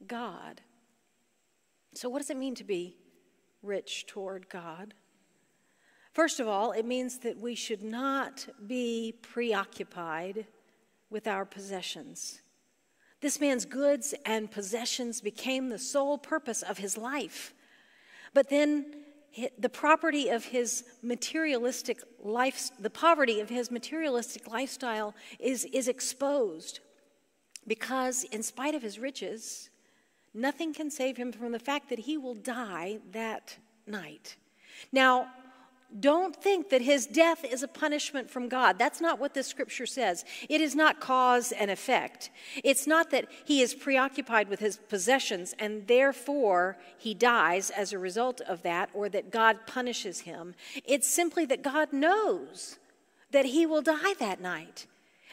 God. 0.06 0.60
So, 1.94 2.08
what 2.08 2.18
does 2.18 2.30
it 2.30 2.36
mean 2.36 2.54
to 2.56 2.64
be 2.64 2.96
rich 3.62 4.06
toward 4.06 4.48
God? 4.48 4.92
First 6.12 6.40
of 6.40 6.48
all, 6.48 6.72
it 6.72 6.84
means 6.84 7.18
that 7.20 7.38
we 7.38 7.54
should 7.54 7.82
not 7.82 8.46
be 8.66 9.14
preoccupied 9.22 10.46
with 11.10 11.26
our 11.26 11.44
possessions. 11.44 12.40
This 13.20 13.40
man's 13.40 13.64
goods 13.64 14.14
and 14.24 14.50
possessions 14.50 15.20
became 15.20 15.68
the 15.68 15.78
sole 15.78 16.18
purpose 16.18 16.62
of 16.62 16.78
his 16.78 16.96
life. 16.96 17.54
But 18.34 18.50
then 18.50 19.04
the 19.58 19.68
property 19.68 20.28
of 20.28 20.44
his 20.44 20.84
materialistic 21.02 22.02
life, 22.22 22.70
the 22.78 22.90
poverty 22.90 23.40
of 23.40 23.48
his 23.48 23.70
materialistic 23.70 24.48
lifestyle 24.48 25.14
is, 25.38 25.64
is 25.66 25.88
exposed 25.88 26.80
because, 27.66 28.24
in 28.24 28.42
spite 28.42 28.74
of 28.74 28.82
his 28.82 28.98
riches, 28.98 29.70
nothing 30.32 30.72
can 30.72 30.90
save 30.90 31.16
him 31.16 31.32
from 31.32 31.52
the 31.52 31.58
fact 31.58 31.88
that 31.88 32.00
he 32.00 32.16
will 32.16 32.34
die 32.34 32.98
that 33.12 33.56
night. 33.86 34.36
Now, 34.92 35.28
don't 36.00 36.34
think 36.34 36.70
that 36.70 36.82
his 36.82 37.06
death 37.06 37.44
is 37.44 37.62
a 37.62 37.68
punishment 37.68 38.28
from 38.28 38.48
God. 38.48 38.78
That's 38.78 39.00
not 39.00 39.18
what 39.18 39.34
this 39.34 39.46
scripture 39.46 39.86
says. 39.86 40.24
It 40.48 40.60
is 40.60 40.74
not 40.74 41.00
cause 41.00 41.52
and 41.52 41.70
effect. 41.70 42.30
It's 42.64 42.86
not 42.86 43.10
that 43.10 43.26
he 43.44 43.62
is 43.62 43.74
preoccupied 43.74 44.48
with 44.48 44.60
his 44.60 44.76
possessions 44.76 45.54
and 45.58 45.86
therefore 45.86 46.76
he 46.98 47.14
dies 47.14 47.70
as 47.70 47.92
a 47.92 47.98
result 47.98 48.40
of 48.42 48.62
that 48.62 48.90
or 48.94 49.08
that 49.08 49.30
God 49.30 49.58
punishes 49.66 50.20
him. 50.20 50.54
It's 50.84 51.08
simply 51.08 51.46
that 51.46 51.62
God 51.62 51.92
knows 51.92 52.78
that 53.30 53.46
he 53.46 53.64
will 53.64 53.82
die 53.82 54.14
that 54.18 54.40
night. 54.40 54.86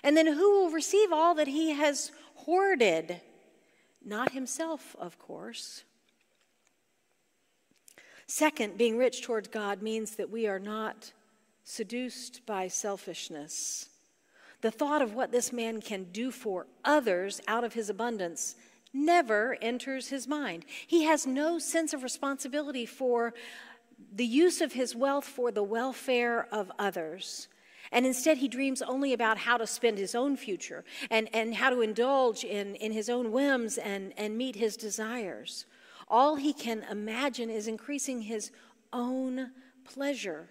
And 0.04 0.16
then 0.16 0.28
who 0.28 0.52
will 0.52 0.70
receive 0.70 1.12
all 1.12 1.34
that 1.36 1.48
he 1.48 1.72
has 1.72 2.12
hoarded? 2.36 3.22
Not 4.06 4.34
himself, 4.34 4.96
of 5.00 5.18
course. 5.18 5.84
Second, 8.28 8.78
being 8.78 8.98
rich 8.98 9.22
towards 9.22 9.48
God 9.48 9.82
means 9.82 10.16
that 10.16 10.30
we 10.30 10.48
are 10.48 10.60
not 10.60 11.12
seduced 11.64 12.46
by 12.46 12.68
selfishness. 12.68 13.90
The 14.62 14.72
thought 14.72 15.02
of 15.02 15.14
what 15.14 15.32
this 15.32 15.52
man 15.52 15.82
can 15.82 16.06
do 16.06 16.32
for 16.32 16.68
others 16.86 17.42
out 17.48 17.64
of 17.64 17.74
his 17.74 17.90
abundance 17.90 18.56
never 18.94 19.58
enters 19.62 20.08
his 20.08 20.28
mind. 20.28 20.66
He 20.88 21.04
has 21.04 21.28
no 21.28 21.60
sense 21.60 21.94
of 21.94 22.04
responsibility 22.04 22.86
for 22.86 23.34
the 24.16 24.26
use 24.26 24.62
of 24.62 24.74
his 24.74 24.96
wealth 24.96 25.26
for 25.26 25.52
the 25.52 25.64
welfare 25.64 26.48
of 26.52 26.72
others. 26.78 27.48
And 27.92 28.06
instead, 28.06 28.38
he 28.38 28.48
dreams 28.48 28.82
only 28.82 29.14
about 29.14 29.38
how 29.38 29.58
to 29.58 29.68
spend 29.68 29.98
his 29.98 30.16
own 30.16 30.38
future 30.38 30.84
and, 31.10 31.30
and 31.34 31.56
how 31.56 31.70
to 31.70 31.82
indulge 31.82 32.44
in, 32.44 32.76
in 32.76 32.92
his 32.92 33.10
own 33.10 33.32
whims 33.32 33.78
and, 33.78 34.14
and 34.18 34.38
meet 34.38 34.56
his 34.56 34.78
desires. 34.78 35.66
All 36.14 36.36
he 36.36 36.54
can 36.54 36.86
imagine 36.92 37.50
is 37.50 37.68
increasing 37.68 38.22
his 38.22 38.52
own 38.94 39.50
pleasure. 39.84 40.48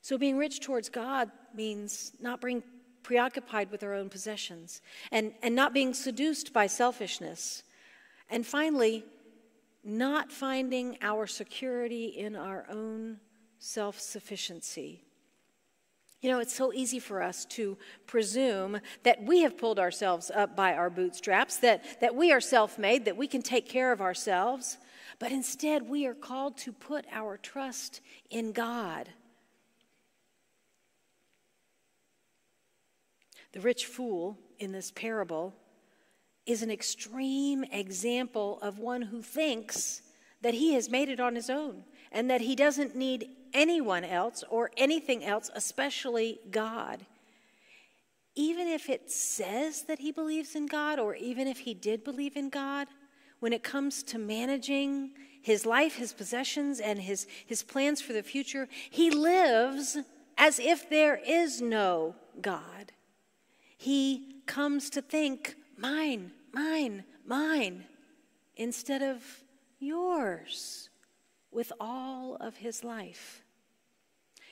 So, 0.00 0.16
being 0.16 0.38
rich 0.38 0.60
towards 0.60 0.88
God 0.88 1.30
means 1.54 2.12
not 2.18 2.40
being 2.40 2.62
preoccupied 3.02 3.70
with 3.70 3.82
our 3.82 3.92
own 3.92 4.08
possessions 4.08 4.80
and, 5.12 5.34
and 5.42 5.54
not 5.54 5.74
being 5.74 5.92
seduced 5.92 6.54
by 6.54 6.68
selfishness. 6.68 7.64
And 8.30 8.46
finally, 8.46 9.04
not 9.84 10.32
finding 10.32 10.96
our 11.02 11.26
security 11.26 12.06
in 12.06 12.34
our 12.34 12.64
own 12.70 13.20
self 13.58 14.00
sufficiency. 14.00 15.04
You 16.20 16.30
know, 16.30 16.40
it's 16.40 16.54
so 16.54 16.72
easy 16.72 16.98
for 16.98 17.22
us 17.22 17.44
to 17.46 17.78
presume 18.06 18.80
that 19.04 19.22
we 19.22 19.42
have 19.42 19.56
pulled 19.56 19.78
ourselves 19.78 20.32
up 20.34 20.56
by 20.56 20.74
our 20.74 20.90
bootstraps, 20.90 21.58
that, 21.58 22.00
that 22.00 22.16
we 22.16 22.32
are 22.32 22.40
self 22.40 22.76
made, 22.76 23.04
that 23.04 23.16
we 23.16 23.28
can 23.28 23.42
take 23.42 23.68
care 23.68 23.92
of 23.92 24.00
ourselves. 24.00 24.78
But 25.20 25.30
instead, 25.30 25.88
we 25.88 26.06
are 26.06 26.14
called 26.14 26.56
to 26.58 26.72
put 26.72 27.04
our 27.12 27.36
trust 27.36 28.00
in 28.30 28.52
God. 28.52 29.08
The 33.52 33.60
rich 33.60 33.86
fool 33.86 34.38
in 34.58 34.72
this 34.72 34.90
parable 34.90 35.54
is 36.46 36.62
an 36.62 36.70
extreme 36.70 37.64
example 37.64 38.58
of 38.60 38.78
one 38.78 39.02
who 39.02 39.22
thinks 39.22 40.02
that 40.40 40.54
he 40.54 40.74
has 40.74 40.88
made 40.88 41.08
it 41.08 41.20
on 41.20 41.34
his 41.34 41.50
own 41.50 41.84
and 42.12 42.30
that 42.30 42.40
he 42.40 42.54
doesn't 42.54 42.96
need 42.96 43.28
anyone 43.52 44.04
else 44.04 44.44
or 44.48 44.70
anything 44.76 45.24
else, 45.24 45.50
especially 45.54 46.40
God. 46.50 47.06
Even 48.34 48.68
if 48.68 48.88
it 48.88 49.10
says 49.10 49.82
that 49.82 49.98
he 49.98 50.12
believes 50.12 50.54
in 50.54 50.66
God, 50.66 50.98
or 50.98 51.14
even 51.14 51.48
if 51.48 51.60
he 51.60 51.74
did 51.74 52.04
believe 52.04 52.36
in 52.36 52.50
God, 52.50 52.86
when 53.40 53.52
it 53.52 53.62
comes 53.62 54.02
to 54.04 54.18
managing 54.18 55.10
his 55.42 55.66
life, 55.66 55.96
his 55.96 56.12
possessions, 56.12 56.78
and 56.80 57.00
his, 57.00 57.26
his 57.46 57.62
plans 57.62 58.00
for 58.00 58.12
the 58.12 58.22
future, 58.22 58.68
he 58.90 59.10
lives 59.10 59.96
as 60.36 60.58
if 60.58 60.88
there 60.88 61.20
is 61.26 61.60
no 61.60 62.14
God. 62.40 62.92
He 63.76 64.36
comes 64.46 64.90
to 64.90 65.02
think, 65.02 65.56
mine, 65.76 66.32
mine, 66.52 67.04
mine, 67.24 67.86
instead 68.56 69.02
of 69.02 69.22
yours 69.78 70.90
with 71.50 71.72
all 71.80 72.36
of 72.36 72.56
his 72.56 72.84
life. 72.84 73.42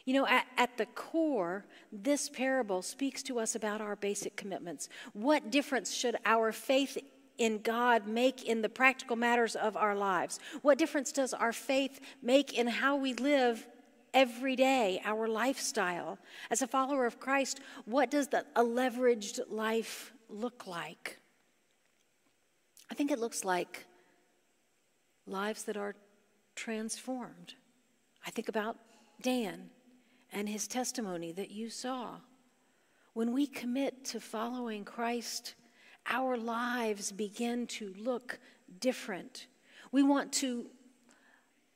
You 0.05 0.15
know, 0.15 0.27
at, 0.27 0.47
at, 0.57 0.79
the 0.79 0.87
core, 0.87 1.67
this 1.91 2.29
parable 2.29 2.81
speaks 2.81 3.25
to 3.25 3.41
us 3.41 3.57
about 3.57 3.81
our 3.81 3.97
basic 3.97 4.37
commitments. 4.37 4.89
What 5.15 5.51
difference 5.51 5.93
should 5.93 6.17
our 6.25 6.53
faith 6.53 6.97
in 7.39 7.59
God 7.59 8.07
make 8.07 8.45
in 8.45 8.63
the 8.63 8.69
practical 8.69 9.17
matters 9.17 9.57
of 9.57 9.77
our 9.77 9.97
lives? 9.97 10.39
What 10.63 10.79
difference 10.79 11.11
does 11.11 11.35
our 11.35 11.53
faith 11.53 12.01
make 12.23 12.57
in 12.57 12.69
how 12.69 12.95
we 12.97 13.15
live 13.15 13.67
every 14.15 14.55
day, 14.55 15.03
our 15.05 15.27
lifestyle? 15.27 16.19
As 16.53 16.63
a 16.63 16.69
follower 16.69 17.05
of 17.05 17.19
Christ, 17.19 17.59
what 17.85 18.09
does 18.09 18.29
the, 18.29 18.47
a 18.55 18.63
leveraged 18.63 19.41
life 19.51 20.13
look 20.29 20.69
like? 20.69 21.19
I 22.91 22.95
think 22.95 23.11
it 23.11 23.19
looks 23.19 23.45
like 23.45 23.87
lives 25.27 25.65
that 25.65 25.77
are 25.77 25.95
transformed. 26.55 27.55
I 28.27 28.31
think 28.31 28.49
about 28.49 28.77
Dan 29.23 29.71
and 30.33 30.49
his 30.49 30.67
testimony 30.67 31.33
that 31.33 31.51
you 31.51 31.71
saw. 31.71 32.17
When 33.13 33.33
we 33.33 33.47
commit 33.47 34.05
to 34.07 34.21
following 34.21 34.85
Christ, 34.85 35.55
our 36.09 36.37
lives 36.37 37.13
begin 37.13 37.67
to 37.69 37.95
look 37.99 38.39
different. 38.81 39.47
We 39.93 40.03
want 40.03 40.33
to 40.35 40.67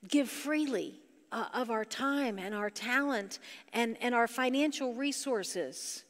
give 0.09 0.29
freely 0.29 1.01
uh, 1.33 1.47
of 1.55 1.71
our 1.71 1.85
time 1.85 2.39
and 2.39 2.55
our 2.55 2.71
talent 2.71 3.39
and, 3.73 3.97
and 4.01 4.15
our 4.15 4.27
financial 4.27 4.95
resources. 4.95 6.05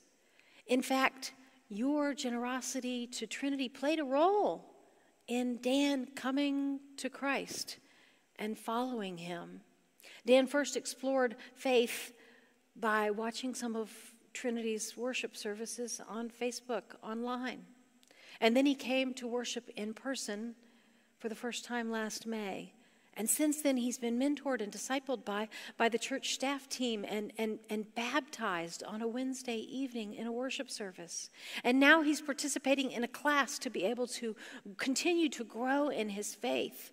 In 0.67 0.83
fact, 0.83 1.33
your 1.69 2.15
generosity 2.15 3.07
to 3.09 3.27
Trinity 3.27 3.69
played 3.69 4.01
a 4.01 4.05
role 4.05 4.70
in 5.31 5.61
Dan 5.63 6.09
coming 6.17 6.81
to 6.97 7.09
Christ 7.09 7.79
and 8.37 8.59
following 8.59 9.17
him. 9.17 9.61
Dan 10.27 10.49
first 10.49 10.77
explored 10.77 11.37
faith 11.55 12.13
by 12.75 13.11
watching 13.11 13.55
some 13.55 13.77
of 13.77 13.93
Trinity's 14.35 14.97
worship 14.97 15.37
services 15.37 16.01
on 16.09 16.31
Facebook, 16.31 16.83
online. 17.03 17.65
And 18.41 18.57
then 18.57 18.67
he 18.67 18.75
came 18.75 19.15
to 19.15 19.29
worship 19.29 19.71
in 19.77 19.95
person 19.95 20.57
for 21.21 21.29
the 21.29 21.35
first 21.37 21.65
time 21.65 21.93
last 21.93 22.27
May. 22.27 22.73
And 23.15 23.29
since 23.29 23.61
then, 23.61 23.77
he's 23.77 23.99
been 23.99 24.19
mentored 24.19 24.63
and 24.63 24.73
discipled 24.73 25.25
by, 25.25 25.49
by 25.77 25.89
the 25.89 25.99
church 25.99 26.33
staff 26.33 26.69
team 26.69 27.05
and, 27.07 27.33
and, 27.37 27.59
and 27.69 27.93
baptized 27.95 28.83
on 28.85 29.03
a 29.03 29.09
Wednesday 29.09 29.59
evening 29.59 30.15
in 30.15 30.27
a 30.27 30.33
worship 30.33 30.71
service. 30.71 31.29
And 31.65 31.81
now 31.81 32.03
he's 32.03 32.21
participating 32.21 32.93
in 32.93 33.05
a 33.05 33.09
class 33.09 33.59
to 33.61 33.71
be 33.71 33.85
able 33.85 34.07
to 34.07 34.37
continue 34.77 35.29
to 35.31 35.45
grow 35.45 35.89
in 35.89 36.11
his 36.11 36.35
faith. 36.35 36.93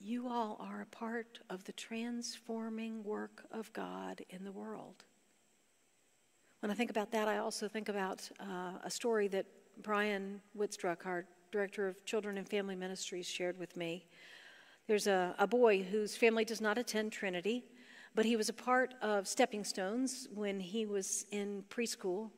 You 0.00 0.28
all 0.28 0.56
are 0.60 0.82
a 0.82 0.86
part 0.86 1.40
of 1.50 1.64
the 1.64 1.72
transforming 1.72 3.02
work 3.02 3.44
of 3.50 3.72
God 3.72 4.22
in 4.30 4.44
the 4.44 4.52
world. 4.52 5.04
When 6.60 6.70
I 6.70 6.74
think 6.74 6.90
about 6.90 7.10
that, 7.10 7.26
I 7.26 7.38
also 7.38 7.66
think 7.68 7.88
about 7.88 8.28
uh, 8.40 8.78
a 8.84 8.90
story 8.90 9.26
that 9.28 9.46
Brian 9.82 10.40
Whitstruck, 10.56 11.04
our 11.04 11.24
director 11.50 11.88
of 11.88 12.04
Children 12.04 12.38
and 12.38 12.48
Family 12.48 12.76
Ministries, 12.76 13.26
shared 13.26 13.58
with 13.58 13.76
me. 13.76 14.06
There's 14.86 15.06
a, 15.06 15.34
a 15.38 15.46
boy 15.46 15.82
whose 15.82 16.16
family 16.16 16.44
does 16.44 16.60
not 16.60 16.78
attend 16.78 17.12
Trinity, 17.12 17.64
but 18.14 18.24
he 18.24 18.36
was 18.36 18.48
a 18.48 18.54
part 18.54 18.94
of 19.02 19.28
Stepping 19.28 19.64
Stones 19.64 20.28
when 20.34 20.60
he 20.60 20.86
was 20.86 21.26
in 21.30 21.64
preschool, 21.68 22.30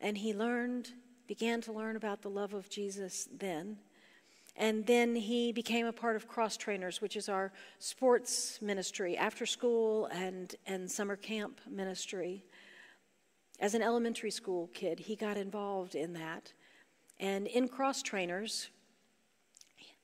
and 0.00 0.18
he 0.18 0.34
learned, 0.34 0.90
began 1.26 1.60
to 1.62 1.72
learn 1.72 1.96
about 1.96 2.22
the 2.22 2.30
love 2.30 2.52
of 2.52 2.68
Jesus 2.68 3.28
then. 3.38 3.78
And 4.56 4.86
then 4.86 5.16
he 5.16 5.52
became 5.52 5.86
a 5.86 5.92
part 5.92 6.14
of 6.14 6.28
Cross 6.28 6.58
Trainers, 6.58 7.00
which 7.00 7.16
is 7.16 7.28
our 7.28 7.52
sports 7.78 8.60
ministry, 8.62 9.16
after 9.16 9.46
school 9.46 10.06
and, 10.06 10.54
and 10.66 10.90
summer 10.90 11.16
camp 11.16 11.60
ministry. 11.68 12.44
As 13.60 13.74
an 13.74 13.82
elementary 13.82 14.30
school 14.30 14.68
kid, 14.74 14.98
he 14.98 15.16
got 15.16 15.36
involved 15.36 15.94
in 15.94 16.12
that. 16.14 16.52
And 17.24 17.46
in 17.46 17.68
Cross 17.68 18.02
Trainers, 18.02 18.68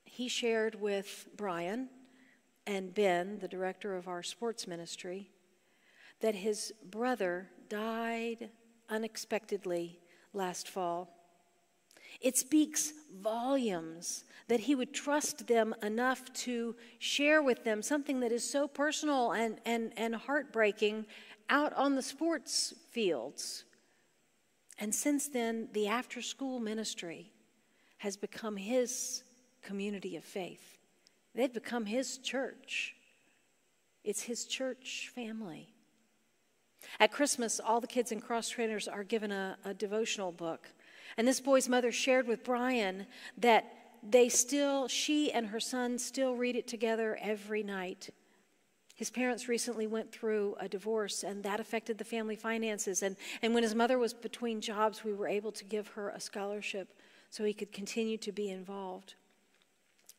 he 0.05 0.27
shared 0.27 0.81
with 0.81 1.27
Brian 1.37 1.87
and 2.65 2.95
Ben, 2.95 3.37
the 3.37 3.47
director 3.47 3.95
of 3.95 4.07
our 4.07 4.23
sports 4.23 4.65
ministry, 4.65 5.29
that 6.21 6.33
his 6.33 6.73
brother 6.83 7.47
died 7.69 8.49
unexpectedly 8.89 9.99
last 10.33 10.67
fall. 10.67 11.15
It 12.21 12.37
speaks 12.37 12.91
volumes 13.21 14.23
that 14.47 14.61
he 14.61 14.73
would 14.73 14.91
trust 14.91 15.45
them 15.45 15.75
enough 15.83 16.33
to 16.33 16.75
share 16.97 17.43
with 17.43 17.63
them 17.63 17.83
something 17.83 18.19
that 18.21 18.31
is 18.31 18.49
so 18.49 18.67
personal 18.67 19.33
and, 19.33 19.59
and, 19.63 19.93
and 19.95 20.15
heartbreaking 20.15 21.05
out 21.51 21.71
on 21.73 21.93
the 21.93 22.01
sports 22.01 22.73
fields. 22.89 23.65
And 24.81 24.93
since 24.95 25.27
then, 25.27 25.69
the 25.73 25.87
after 25.87 26.23
school 26.23 26.59
ministry 26.59 27.31
has 27.99 28.17
become 28.17 28.57
his 28.57 29.23
community 29.61 30.15
of 30.15 30.23
faith. 30.23 30.79
They've 31.35 31.53
become 31.53 31.85
his 31.85 32.17
church. 32.17 32.95
It's 34.03 34.23
his 34.23 34.45
church 34.45 35.11
family. 35.13 35.69
At 36.99 37.11
Christmas, 37.11 37.59
all 37.59 37.79
the 37.79 37.85
kids 37.85 38.11
in 38.11 38.21
cross 38.21 38.49
trainers 38.49 38.87
are 38.87 39.03
given 39.03 39.31
a, 39.31 39.55
a 39.63 39.75
devotional 39.75 40.31
book. 40.31 40.67
And 41.15 41.27
this 41.27 41.39
boy's 41.39 41.69
mother 41.69 41.91
shared 41.91 42.27
with 42.27 42.43
Brian 42.43 43.05
that 43.37 43.65
they 44.01 44.29
still, 44.29 44.87
she 44.87 45.31
and 45.31 45.45
her 45.45 45.59
son 45.59 45.99
still 45.99 46.35
read 46.35 46.55
it 46.55 46.67
together 46.67 47.19
every 47.21 47.61
night. 47.61 48.09
His 49.01 49.09
parents 49.09 49.49
recently 49.49 49.87
went 49.87 50.11
through 50.11 50.55
a 50.59 50.67
divorce, 50.67 51.23
and 51.23 51.41
that 51.41 51.59
affected 51.59 51.97
the 51.97 52.03
family 52.03 52.35
finances. 52.35 53.01
And, 53.01 53.15
and 53.41 53.51
when 53.51 53.63
his 53.63 53.73
mother 53.73 53.97
was 53.97 54.13
between 54.13 54.61
jobs, 54.61 55.03
we 55.03 55.11
were 55.11 55.27
able 55.27 55.51
to 55.53 55.65
give 55.65 55.87
her 55.87 56.09
a 56.09 56.19
scholarship 56.19 56.87
so 57.31 57.43
he 57.43 57.51
could 57.51 57.71
continue 57.71 58.19
to 58.19 58.31
be 58.31 58.51
involved. 58.51 59.15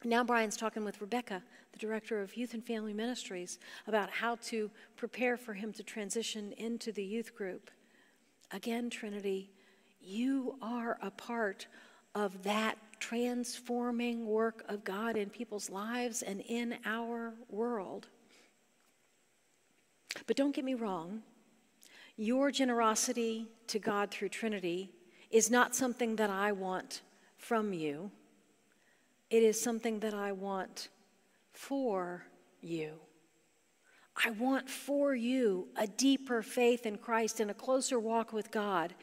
Now, 0.02 0.24
Brian's 0.24 0.56
talking 0.56 0.84
with 0.84 1.00
Rebecca, 1.00 1.44
the 1.70 1.78
director 1.78 2.22
of 2.22 2.36
Youth 2.36 2.54
and 2.54 2.66
Family 2.66 2.92
Ministries, 2.92 3.60
about 3.86 4.10
how 4.10 4.34
to 4.46 4.68
prepare 4.96 5.36
for 5.36 5.54
him 5.54 5.72
to 5.74 5.84
transition 5.84 6.50
into 6.58 6.90
the 6.90 7.04
youth 7.04 7.36
group. 7.36 7.70
Again, 8.50 8.90
Trinity, 8.90 9.52
you 10.00 10.56
are 10.60 10.98
a 11.00 11.12
part 11.12 11.68
of 12.16 12.42
that 12.42 12.78
transforming 12.98 14.26
work 14.26 14.64
of 14.68 14.82
God 14.82 15.16
in 15.16 15.30
people's 15.30 15.70
lives 15.70 16.22
and 16.22 16.40
in 16.40 16.78
our 16.84 17.34
world. 17.48 18.08
But 20.26 20.36
don't 20.36 20.54
get 20.54 20.64
me 20.64 20.74
wrong, 20.74 21.22
your 22.16 22.50
generosity 22.50 23.46
to 23.68 23.78
God 23.78 24.10
through 24.10 24.28
Trinity 24.28 24.90
is 25.30 25.50
not 25.50 25.74
something 25.74 26.16
that 26.16 26.30
I 26.30 26.52
want 26.52 27.02
from 27.36 27.72
you, 27.72 28.10
it 29.30 29.42
is 29.42 29.60
something 29.60 30.00
that 30.00 30.14
I 30.14 30.32
want 30.32 30.88
for 31.52 32.24
you. 32.60 32.92
I 34.24 34.30
want 34.30 34.68
for 34.68 35.14
you 35.14 35.68
a 35.74 35.86
deeper 35.86 36.42
faith 36.42 36.84
in 36.84 36.98
Christ 36.98 37.40
and 37.40 37.50
a 37.50 37.54
closer 37.54 37.98
walk 37.98 38.32
with 38.32 38.50
God. 38.50 38.94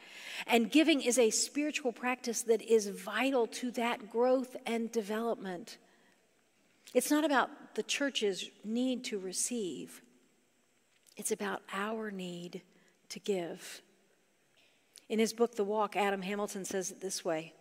And 0.46 0.70
giving 0.70 1.02
is 1.02 1.18
a 1.18 1.30
spiritual 1.30 1.90
practice 1.92 2.42
that 2.42 2.62
is 2.62 2.88
vital 2.88 3.48
to 3.48 3.72
that 3.72 4.08
growth 4.10 4.56
and 4.66 4.90
development. 4.92 5.78
It's 6.94 7.10
not 7.10 7.24
about 7.24 7.50
the 7.74 7.82
church's 7.82 8.50
need 8.64 9.04
to 9.06 9.18
receive, 9.18 10.00
it's 11.20 11.32
about 11.32 11.60
our 11.74 12.10
need 12.10 12.62
to 13.10 13.18
give. 13.20 13.82
In 15.10 15.18
his 15.18 15.34
book, 15.34 15.54
The 15.54 15.64
Walk, 15.64 15.94
Adam 15.94 16.22
Hamilton 16.22 16.64
says 16.64 16.90
it 16.90 17.02
this 17.02 17.22
way 17.22 17.52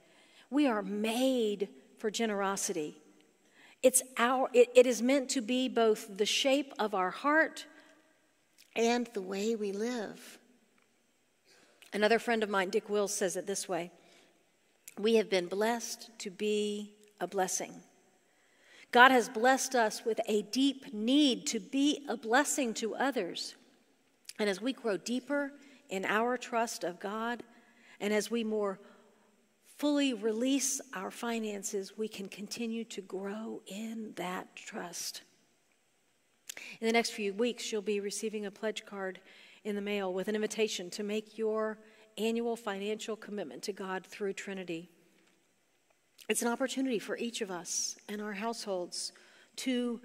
We 0.50 0.66
are 0.66 0.82
made 0.82 1.68
for 1.98 2.10
generosity. 2.10 2.96
It's 3.84 4.02
our, 4.18 4.50
it, 4.54 4.70
it 4.76 4.88
is 4.88 5.02
meant 5.02 5.28
to 5.32 5.42
be 5.42 5.68
both 5.68 6.18
the 6.18 6.26
shape 6.26 6.74
of 6.80 6.96
our 6.96 7.12
heart 7.12 7.66
and 8.78 9.10
the 9.14 9.22
way 9.22 9.56
we 9.56 9.74
live. 9.74 10.40
Another 11.92 12.18
friend 12.18 12.44
of 12.44 12.50
mine, 12.50 12.70
Dick 12.70 12.90
Wills, 12.90 13.14
says 13.14 13.36
it 13.36 13.46
this 13.46 13.68
way 13.68 13.92
We 14.98 15.16
have 15.16 15.30
been 15.30 15.48
blessed 15.48 16.10
to 16.20 16.30
be 16.32 16.94
a 17.20 17.28
blessing. 17.28 17.74
God 18.92 19.12
has 19.12 19.30
blessed 19.30 19.76
us 19.76 20.04
with 20.04 20.20
a 20.28 20.42
deep 20.44 20.94
need 20.94 21.46
to 21.48 21.60
be 21.60 22.06
a 22.10 22.18
blessing 22.18 22.74
to 22.76 22.96
others. 22.96 23.56
And 24.40 24.50
as 24.50 24.62
we 24.62 24.74
grow 24.74 24.98
deeper 24.98 25.54
in 25.90 26.06
our 26.06 26.38
trust 26.38 26.84
of 26.84 27.00
God, 27.00 27.44
and 28.00 28.14
as 28.14 28.32
we 28.32 28.44
more 28.44 28.80
fully 29.78 30.14
release 30.14 30.82
our 30.94 31.12
finances, 31.12 31.98
we 31.98 32.08
can 32.08 32.28
continue 32.28 32.84
to 32.86 33.02
grow 33.02 33.62
in 33.68 34.14
that 34.16 34.56
trust. 34.56 35.22
In 36.82 36.88
the 36.88 36.94
next 36.94 37.12
few 37.12 37.34
weeks, 37.34 37.72
you'll 37.72 37.82
be 37.82 38.00
receiving 38.00 38.46
a 38.46 38.52
pledge 38.52 38.86
card 38.86 39.20
in 39.64 39.76
the 39.76 39.82
mail 39.82 40.14
with 40.14 40.28
an 40.28 40.36
invitation 40.36 40.90
to 40.92 41.04
make 41.04 41.38
your 41.38 41.78
annual 42.18 42.56
financial 42.56 43.16
commitment 43.16 43.62
to 43.64 43.74
God 43.74 44.06
through 44.06 44.34
Trinity. 44.34 44.90
It's 46.28 46.42
an 46.42 46.48
opportunity 46.48 47.00
for 47.00 47.18
each 47.18 47.42
of 47.42 47.50
us 47.50 47.96
and 48.08 48.22
our 48.22 48.34
households 48.34 49.14
to 49.58 50.02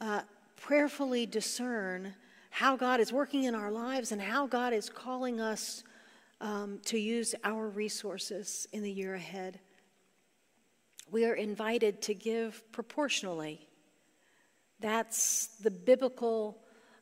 uh, 0.00 0.22
prayerfully 0.56 1.26
discern 1.26 2.14
how 2.50 2.76
God 2.76 3.00
is 3.00 3.12
working 3.12 3.44
in 3.44 3.54
our 3.54 3.70
lives 3.70 4.12
and 4.12 4.20
how 4.20 4.46
God 4.46 4.72
is 4.72 4.90
calling 4.90 5.40
us 5.40 5.82
um, 6.40 6.80
to 6.86 6.98
use 6.98 7.34
our 7.44 7.68
resources 7.68 8.66
in 8.72 8.82
the 8.82 8.90
year 8.90 9.14
ahead. 9.14 9.60
We 11.10 11.24
are 11.24 11.34
invited 11.34 12.02
to 12.02 12.14
give 12.14 12.62
proportionally. 12.72 13.68
That's 14.80 15.46
the 15.62 15.70
biblical 15.70 16.58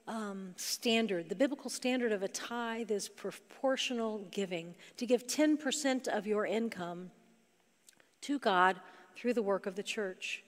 um, 0.06 0.52
standard. 0.56 1.28
The 1.28 1.36
biblical 1.36 1.70
standard 1.70 2.12
of 2.12 2.22
a 2.22 2.28
tithe 2.28 2.90
is 2.90 3.08
proportional 3.08 4.26
giving, 4.30 4.74
to 4.96 5.06
give 5.06 5.26
10% 5.26 6.08
of 6.08 6.26
your 6.26 6.46
income 6.46 7.10
to 8.22 8.38
God 8.38 8.76
through 9.16 9.34
the 9.34 9.42
work 9.42 9.66
of 9.66 9.76
the 9.76 9.82
church. 9.82 10.42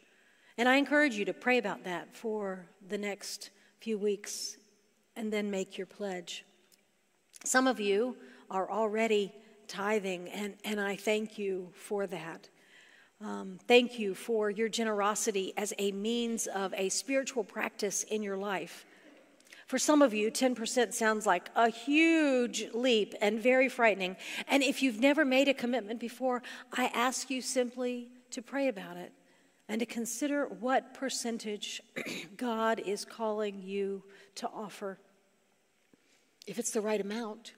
And 0.58 0.68
I 0.68 0.76
encourage 0.76 1.14
you 1.14 1.24
to 1.24 1.32
pray 1.32 1.58
about 1.58 1.84
that 1.84 2.14
for 2.14 2.66
the 2.88 2.98
next 2.98 3.50
few 3.80 3.98
weeks 3.98 4.56
and 5.16 5.32
then 5.32 5.50
make 5.50 5.76
your 5.76 5.86
pledge. 5.86 6.44
Some 7.44 7.66
of 7.66 7.80
you 7.80 8.16
are 8.50 8.70
already 8.70 9.32
tithing, 9.66 10.28
and, 10.28 10.54
and 10.64 10.80
I 10.80 10.96
thank 10.96 11.38
you 11.38 11.70
for 11.74 12.06
that. 12.06 12.48
Um, 13.20 13.58
thank 13.66 13.98
you 13.98 14.14
for 14.14 14.50
your 14.50 14.68
generosity 14.68 15.52
as 15.56 15.72
a 15.78 15.92
means 15.92 16.46
of 16.48 16.74
a 16.74 16.88
spiritual 16.88 17.44
practice 17.44 18.02
in 18.02 18.22
your 18.22 18.36
life. 18.36 18.84
For 19.72 19.78
some 19.78 20.02
of 20.02 20.12
you, 20.12 20.30
10% 20.30 20.92
sounds 20.92 21.24
like 21.24 21.48
a 21.56 21.70
huge 21.70 22.66
leap 22.74 23.14
and 23.22 23.40
very 23.40 23.70
frightening. 23.70 24.18
And 24.46 24.62
if 24.62 24.82
you've 24.82 25.00
never 25.00 25.24
made 25.24 25.48
a 25.48 25.54
commitment 25.54 25.98
before, 25.98 26.42
I 26.74 26.90
ask 26.92 27.30
you 27.30 27.40
simply 27.40 28.10
to 28.32 28.42
pray 28.42 28.68
about 28.68 28.98
it 28.98 29.14
and 29.70 29.80
to 29.80 29.86
consider 29.86 30.44
what 30.44 30.92
percentage 30.92 31.80
God 32.36 32.80
is 32.80 33.06
calling 33.06 33.62
you 33.62 34.04
to 34.34 34.48
offer. 34.48 34.98
If 36.46 36.58
it's 36.58 36.72
the 36.72 36.82
right 36.82 37.00
amount, 37.00 37.54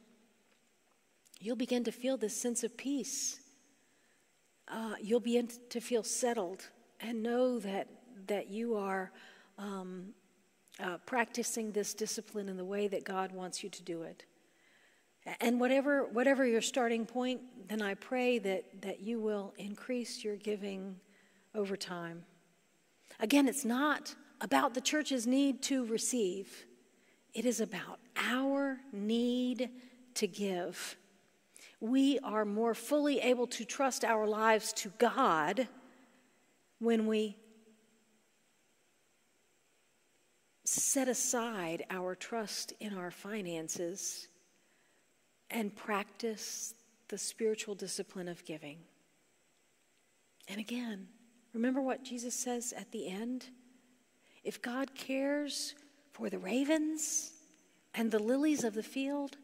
you'll 1.41 1.57
begin 1.57 1.83
to 1.83 1.91
feel 1.91 2.17
this 2.17 2.41
sense 2.41 2.63
of 2.63 2.77
peace. 2.77 3.41
Uh, 4.69 4.95
you'll 5.03 5.19
begin 5.19 5.49
to 5.71 5.81
feel 5.81 6.05
settled 6.05 6.69
and 7.01 7.25
know 7.25 7.59
that, 7.59 7.89
that 8.29 8.51
you 8.51 8.77
are 8.77 9.11
um, 9.59 10.15
uh, 10.83 10.99
practicing 11.07 11.73
this 11.73 11.95
discipline 11.95 12.49
in 12.49 12.57
the 12.57 12.65
way 12.65 12.89
that 12.89 13.05
God 13.05 13.33
wants 13.33 13.63
you 13.63 13.71
to 13.71 13.83
do 13.83 14.03
it. 14.03 14.25
And 15.41 15.59
whatever, 15.59 16.05
whatever 16.05 16.47
your 16.47 16.61
starting 16.61 17.07
point, 17.07 17.41
then 17.69 17.81
I 17.81 17.95
pray 17.95 18.39
that, 18.41 18.83
that 18.83 19.01
you 19.01 19.21
will 19.21 19.55
increase 19.57 20.23
your 20.23 20.37
giving 20.37 20.97
over 21.55 21.77
time. 21.77 22.25
Again, 23.21 23.49
it's 23.49 23.65
not 23.65 24.15
about 24.41 24.75
the 24.75 24.81
church's 24.81 25.27
need 25.27 25.63
to 25.63 25.87
receive, 25.87 26.67
it 27.33 27.47
is 27.47 27.61
about 27.61 27.99
our 28.17 28.79
need 28.93 29.71
to 30.15 30.27
give. 30.27 30.97
We 31.81 32.19
are 32.21 32.45
more 32.45 32.75
fully 32.75 33.21
able 33.21 33.47
to 33.49 33.65
trust 33.65 34.05
our 34.05 34.27
lives 34.27 34.73
to 34.75 34.91
God 34.99 35.69
when 36.79 37.07
we 37.07 37.37
set 40.75 41.09
aside 41.09 41.85
our 41.91 42.15
trust 42.15 42.73
in 42.81 42.97
our 42.97 43.11
finances 43.11 44.29
and 45.51 45.75
practice 45.75 46.75
the 47.09 47.19
spiritual 47.19 47.75
discipline 47.75 48.29
of 48.29 48.45
giving. 48.45 48.79
And 50.49 50.61
again, 50.61 51.09
remember 51.53 51.81
what 51.81 52.05
Jesus 52.05 52.35
says 52.35 52.73
at 52.77 52.91
the 52.93 53.09
end? 53.09 53.47
If 54.43 54.61
God 54.61 54.95
cares 54.95 55.75
for 56.13 56.29
the 56.29 56.39
ravens 56.39 57.33
and 57.95 58.11
the 58.11 58.19
lilies 58.19 58.65
of 58.65 58.75
the 58.75 58.83
field, 58.83 59.37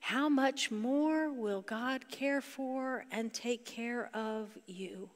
how 0.00 0.28
much 0.28 0.70
more 0.70 1.32
will 1.32 1.62
God 1.62 2.08
care 2.10 2.40
for 2.40 3.06
and 3.10 3.32
take 3.32 3.64
care 3.64 4.10
of 4.12 4.50
you? 4.66 5.08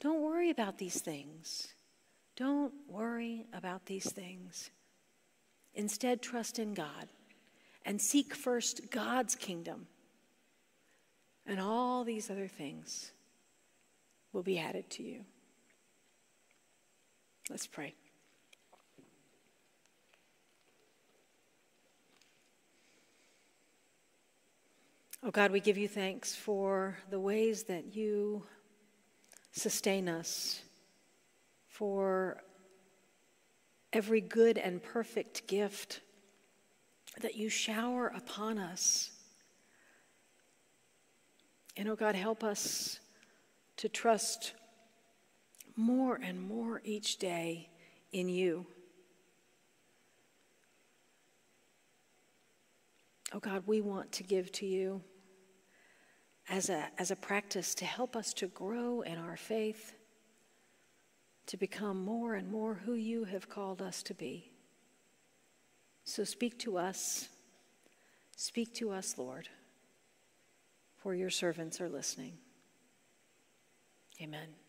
Don't 0.00 0.20
worry 0.20 0.50
about 0.50 0.78
these 0.78 1.00
things. 1.00 1.68
Don't 2.36 2.72
worry 2.88 3.46
about 3.52 3.86
these 3.86 4.10
things. 4.10 4.70
Instead, 5.74 6.22
trust 6.22 6.58
in 6.58 6.74
God 6.74 7.08
and 7.84 8.00
seek 8.00 8.34
first 8.34 8.90
God's 8.90 9.34
kingdom, 9.34 9.86
and 11.46 11.60
all 11.60 12.04
these 12.04 12.30
other 12.30 12.48
things 12.48 13.12
will 14.32 14.42
be 14.42 14.58
added 14.58 14.88
to 14.90 15.02
you. 15.02 15.24
Let's 17.50 17.66
pray. 17.66 17.94
Oh 25.24 25.30
God, 25.30 25.52
we 25.52 25.60
give 25.60 25.78
you 25.78 25.86
thanks 25.86 26.34
for 26.34 26.96
the 27.10 27.20
ways 27.20 27.64
that 27.64 27.94
you 27.94 28.42
sustain 29.52 30.08
us 30.08 30.62
for 31.68 32.42
every 33.92 34.20
good 34.20 34.58
and 34.58 34.82
perfect 34.82 35.46
gift 35.46 36.00
that 37.20 37.36
you 37.36 37.48
shower 37.48 38.08
upon 38.08 38.58
us. 38.58 39.10
And 41.76 41.88
oh 41.88 41.96
God, 41.96 42.14
help 42.14 42.42
us 42.42 43.00
to 43.78 43.88
trust 43.88 44.54
more 45.76 46.16
and 46.22 46.40
more 46.40 46.80
each 46.84 47.18
day 47.18 47.70
in 48.12 48.28
you. 48.28 48.66
Oh 53.32 53.40
God, 53.40 53.62
we 53.66 53.80
want 53.80 54.12
to 54.12 54.22
give 54.22 54.52
to 54.52 54.66
you 54.66 55.02
as 56.48 56.68
a, 56.68 56.88
as 56.98 57.10
a 57.10 57.16
practice 57.16 57.74
to 57.76 57.86
help 57.86 58.14
us 58.14 58.34
to 58.34 58.46
grow 58.48 59.00
in 59.00 59.16
our 59.16 59.36
faith 59.36 59.94
to 61.46 61.56
become 61.56 62.04
more 62.04 62.34
and 62.34 62.50
more 62.50 62.74
who 62.74 62.94
you 62.94 63.24
have 63.24 63.48
called 63.48 63.82
us 63.82 64.02
to 64.04 64.14
be. 64.14 64.50
So 66.04 66.24
speak 66.24 66.58
to 66.60 66.78
us. 66.78 67.28
Speak 68.36 68.74
to 68.74 68.90
us, 68.90 69.18
Lord, 69.18 69.48
for 70.96 71.14
your 71.14 71.30
servants 71.30 71.80
are 71.80 71.88
listening. 71.88 72.38
Amen. 74.20 74.61